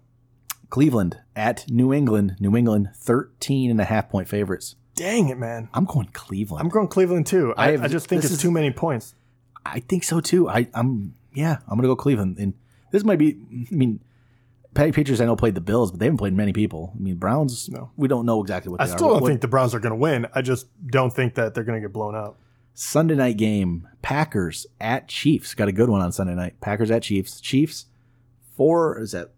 Cleveland 0.69 1.19
at 1.36 1.69
New 1.69 1.93
England. 1.93 2.36
New 2.39 2.56
England 2.58 2.89
13 2.95 3.69
and 3.71 3.80
a 3.80 3.86
half 3.86 4.10
point 4.10 4.28
favorites. 4.28 4.76
Dang 4.95 5.30
it, 5.30 5.38
man. 5.38 5.69
I'm 5.74 5.86
going 5.86 6.08
Cleveland. 6.13 6.62
I'm 6.62 6.69
going 6.69 6.88
Cleveland 6.88 7.28
too. 7.28 7.54
I 7.58 7.67
I, 7.67 7.71
have- 7.71 7.84
I 7.84 7.88
just 7.88 8.08
think 8.08 8.21
this 8.21 8.32
it's 8.32 8.38
is- 8.38 8.41
too 8.41 8.52
many 8.52 8.71
points. 8.71 9.13
I 9.65 9.80
think 9.80 10.04
so 10.04 10.19
too. 10.19 10.48
I, 10.50 10.67
I'm 10.74 11.15
yeah. 11.34 11.58
I'm 11.67 11.78
gonna 11.78 11.88
go 11.88 11.95
Cleveland. 11.95 12.38
And 12.39 12.54
this 12.91 13.04
might 13.04 13.19
be. 13.19 13.38
I 13.71 13.76
mean, 13.76 14.00
Patriots 14.76 15.22
I 15.22 15.26
know 15.26 15.36
played 15.36 15.56
the 15.56 15.62
Bills, 15.62 15.90
but 15.90 16.00
they 16.00 16.06
haven't 16.06 16.18
played 16.18 16.34
many 16.34 16.54
people. 16.54 16.94
I 16.96 17.00
mean, 17.02 17.16
Browns. 17.16 17.70
No. 17.70 17.90
we 17.98 18.08
don't 18.08 18.26
know 18.26 18.42
exactly 18.42 18.72
what 18.72 18.82
I 18.82 18.86
they 18.86 18.92
are. 18.92 18.94
I 18.94 18.98
still 18.98 19.08
What- 19.08 19.14
don't 19.16 19.22
what- 19.24 19.30
think 19.30 19.42
the 19.42 19.48
Browns 19.48 19.74
are 19.74 19.80
going 19.80 19.92
to 19.92 19.98
win. 19.98 20.28
I 20.36 20.42
just 20.42 20.68
don't 20.88 21.12
think 21.14 21.36
that 21.36 21.54
they're 21.54 21.64
going 21.64 21.82
to 21.82 21.88
get 21.88 21.94
blown 21.94 22.16
out. 22.16 22.38
Sunday 22.74 23.16
night 23.16 23.38
game. 23.38 23.88
Packers 24.02 24.68
at 24.82 25.08
Chiefs. 25.08 25.54
Got 25.56 25.70
a 25.70 25.72
good 25.72 25.90
one 25.90 26.02
on 26.02 26.12
Sunday 26.12 26.36
night. 26.36 26.60
Packers 26.62 26.92
at 26.92 27.02
Chiefs. 27.04 27.40
Chiefs 27.42 27.86
four 28.56 29.00
is 29.00 29.12
that? 29.14 29.32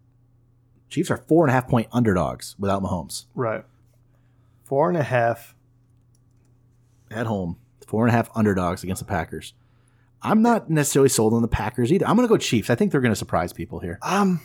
Chiefs 0.88 1.10
are 1.10 1.18
four 1.28 1.44
and 1.44 1.50
a 1.50 1.54
half 1.54 1.68
point 1.68 1.86
underdogs 1.92 2.56
without 2.58 2.82
Mahomes 2.82 3.26
Right. 3.34 3.64
Four 4.64 4.88
and 4.88 4.96
a 4.98 5.02
half. 5.02 5.54
at 7.10 7.26
home. 7.26 7.56
Four 7.86 8.04
and 8.06 8.12
a 8.12 8.16
half 8.16 8.28
underdogs 8.34 8.82
against 8.82 9.00
the 9.00 9.06
Packers. 9.08 9.54
I'm 10.20 10.42
not 10.42 10.68
necessarily 10.68 11.08
sold 11.08 11.32
on 11.32 11.42
the 11.42 11.48
Packers 11.48 11.90
either. 11.92 12.06
I'm 12.06 12.16
going 12.16 12.26
to 12.28 12.32
go 12.32 12.36
Chiefs. 12.36 12.68
I 12.70 12.74
think 12.74 12.90
they're 12.92 13.00
going 13.00 13.12
to 13.12 13.16
surprise 13.16 13.52
people 13.52 13.78
here. 13.78 13.98
Um. 14.02 14.40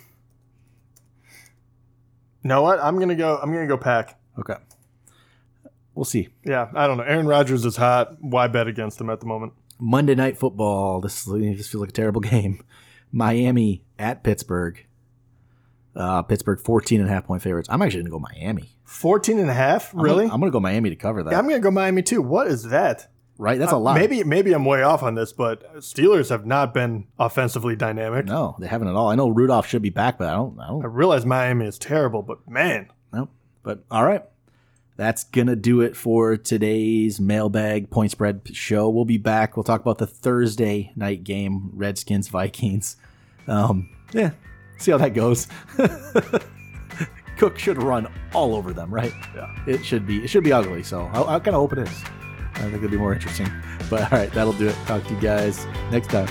Know 2.43 2.61
what? 2.61 2.79
I'm 2.79 2.99
gonna 2.99 3.15
go. 3.15 3.37
I'm 3.41 3.51
gonna 3.53 3.67
go 3.67 3.77
pack. 3.77 4.19
Okay. 4.39 4.55
We'll 5.95 6.05
see. 6.05 6.29
Yeah, 6.43 6.69
I 6.73 6.87
don't 6.87 6.97
know. 6.97 7.03
Aaron 7.03 7.27
Rodgers 7.27 7.65
is 7.65 7.75
hot. 7.77 8.17
Why 8.19 8.47
bet 8.47 8.67
against 8.67 8.99
him 8.99 9.09
at 9.09 9.19
the 9.19 9.27
moment? 9.27 9.53
Monday 9.79 10.15
Night 10.15 10.37
Football. 10.37 11.01
This 11.01 11.23
this 11.25 11.67
feels 11.67 11.81
like 11.81 11.89
a 11.89 11.93
terrible 11.93 12.21
game. 12.35 12.63
Miami 13.11 13.83
at 13.99 14.23
Pittsburgh. 14.23 14.83
Uh, 15.95 16.23
Pittsburgh 16.23 16.59
14 16.59 17.01
and 17.01 17.07
a 17.09 17.13
half 17.13 17.25
point 17.25 17.43
favorites. 17.43 17.69
I'm 17.71 17.79
actually 17.83 18.01
going 18.01 18.05
to 18.05 18.11
go 18.11 18.19
Miami. 18.19 18.71
14 18.85 19.37
and 19.37 19.47
a 19.47 19.53
half? 19.53 19.91
Really? 19.93 20.23
I'm 20.25 20.39
going 20.39 20.51
to 20.51 20.51
go 20.51 20.59
Miami 20.59 20.89
to 20.89 20.95
cover 20.95 21.21
that. 21.21 21.31
yeah, 21.31 21.37
I'm 21.37 21.47
going 21.47 21.61
to 21.61 21.63
go 21.63 21.69
Miami 21.69 22.01
too. 22.01 22.19
What 22.23 22.47
is 22.47 22.63
that? 22.63 23.12
Right? 23.37 23.57
That's 23.59 23.71
a 23.71 23.75
Uh, 23.75 23.79
lot. 23.79 23.97
Maybe 23.97 24.23
maybe 24.23 24.53
I'm 24.53 24.65
way 24.65 24.83
off 24.83 25.03
on 25.03 25.15
this, 25.15 25.33
but 25.33 25.75
Steelers 25.77 26.29
have 26.29 26.45
not 26.45 26.73
been 26.73 27.05
offensively 27.19 27.75
dynamic. 27.75 28.25
No, 28.25 28.55
they 28.59 28.67
haven't 28.67 28.87
at 28.87 28.95
all. 28.95 29.09
I 29.09 29.15
know 29.15 29.29
Rudolph 29.29 29.67
should 29.67 29.81
be 29.81 29.89
back, 29.89 30.17
but 30.17 30.27
I 30.29 30.33
don't. 30.35 30.59
I 30.59 30.65
I 30.65 30.67
don't 30.69 30.83
realize 30.85 31.25
Miami 31.25 31.65
is 31.65 31.77
terrible, 31.77 32.21
but 32.21 32.47
man, 32.49 32.87
know. 33.11 33.29
But 33.63 33.83
all 33.91 34.05
right. 34.05 34.23
That's 34.95 35.23
going 35.23 35.47
to 35.47 35.55
do 35.55 35.81
it 35.81 35.97
for 35.97 36.37
today's 36.37 37.19
mailbag 37.19 37.89
point 37.89 38.11
spread 38.11 38.41
show. 38.53 38.87
We'll 38.91 39.05
be 39.05 39.17
back. 39.17 39.57
We'll 39.57 39.63
talk 39.63 39.81
about 39.81 39.97
the 39.97 40.05
Thursday 40.05 40.91
night 40.95 41.23
game, 41.23 41.71
Redskins 41.73 42.27
Vikings. 42.27 42.95
Um, 43.47 43.89
yeah, 44.13 44.31
see 44.77 44.91
how 44.91 44.99
that 44.99 45.15
goes. 45.15 45.47
Cook 47.37 47.57
should 47.57 47.81
run 47.81 48.07
all 48.35 48.53
over 48.55 48.71
them, 48.71 48.93
right? 48.93 49.11
Yeah. 49.35 49.55
It 49.65 49.83
should 49.83 50.05
be. 50.05 50.23
It 50.23 50.27
should 50.29 50.43
be 50.43 50.53
ugly. 50.53 50.83
So 50.83 51.05
I, 51.11 51.21
I 51.35 51.39
kind 51.39 51.49
of 51.49 51.53
hope 51.55 51.73
it 51.73 51.79
is. 51.79 52.03
I 52.67 52.71
think 52.71 52.83
it'll 52.83 52.89
be 52.89 52.97
more 52.97 53.13
interesting. 53.13 53.49
But 53.89 54.11
all 54.11 54.19
right, 54.19 54.31
that'll 54.31 54.53
do 54.53 54.67
it. 54.67 54.75
Talk 54.85 55.03
to 55.05 55.13
you 55.13 55.19
guys 55.19 55.65
next 55.91 56.09
time. 56.09 56.27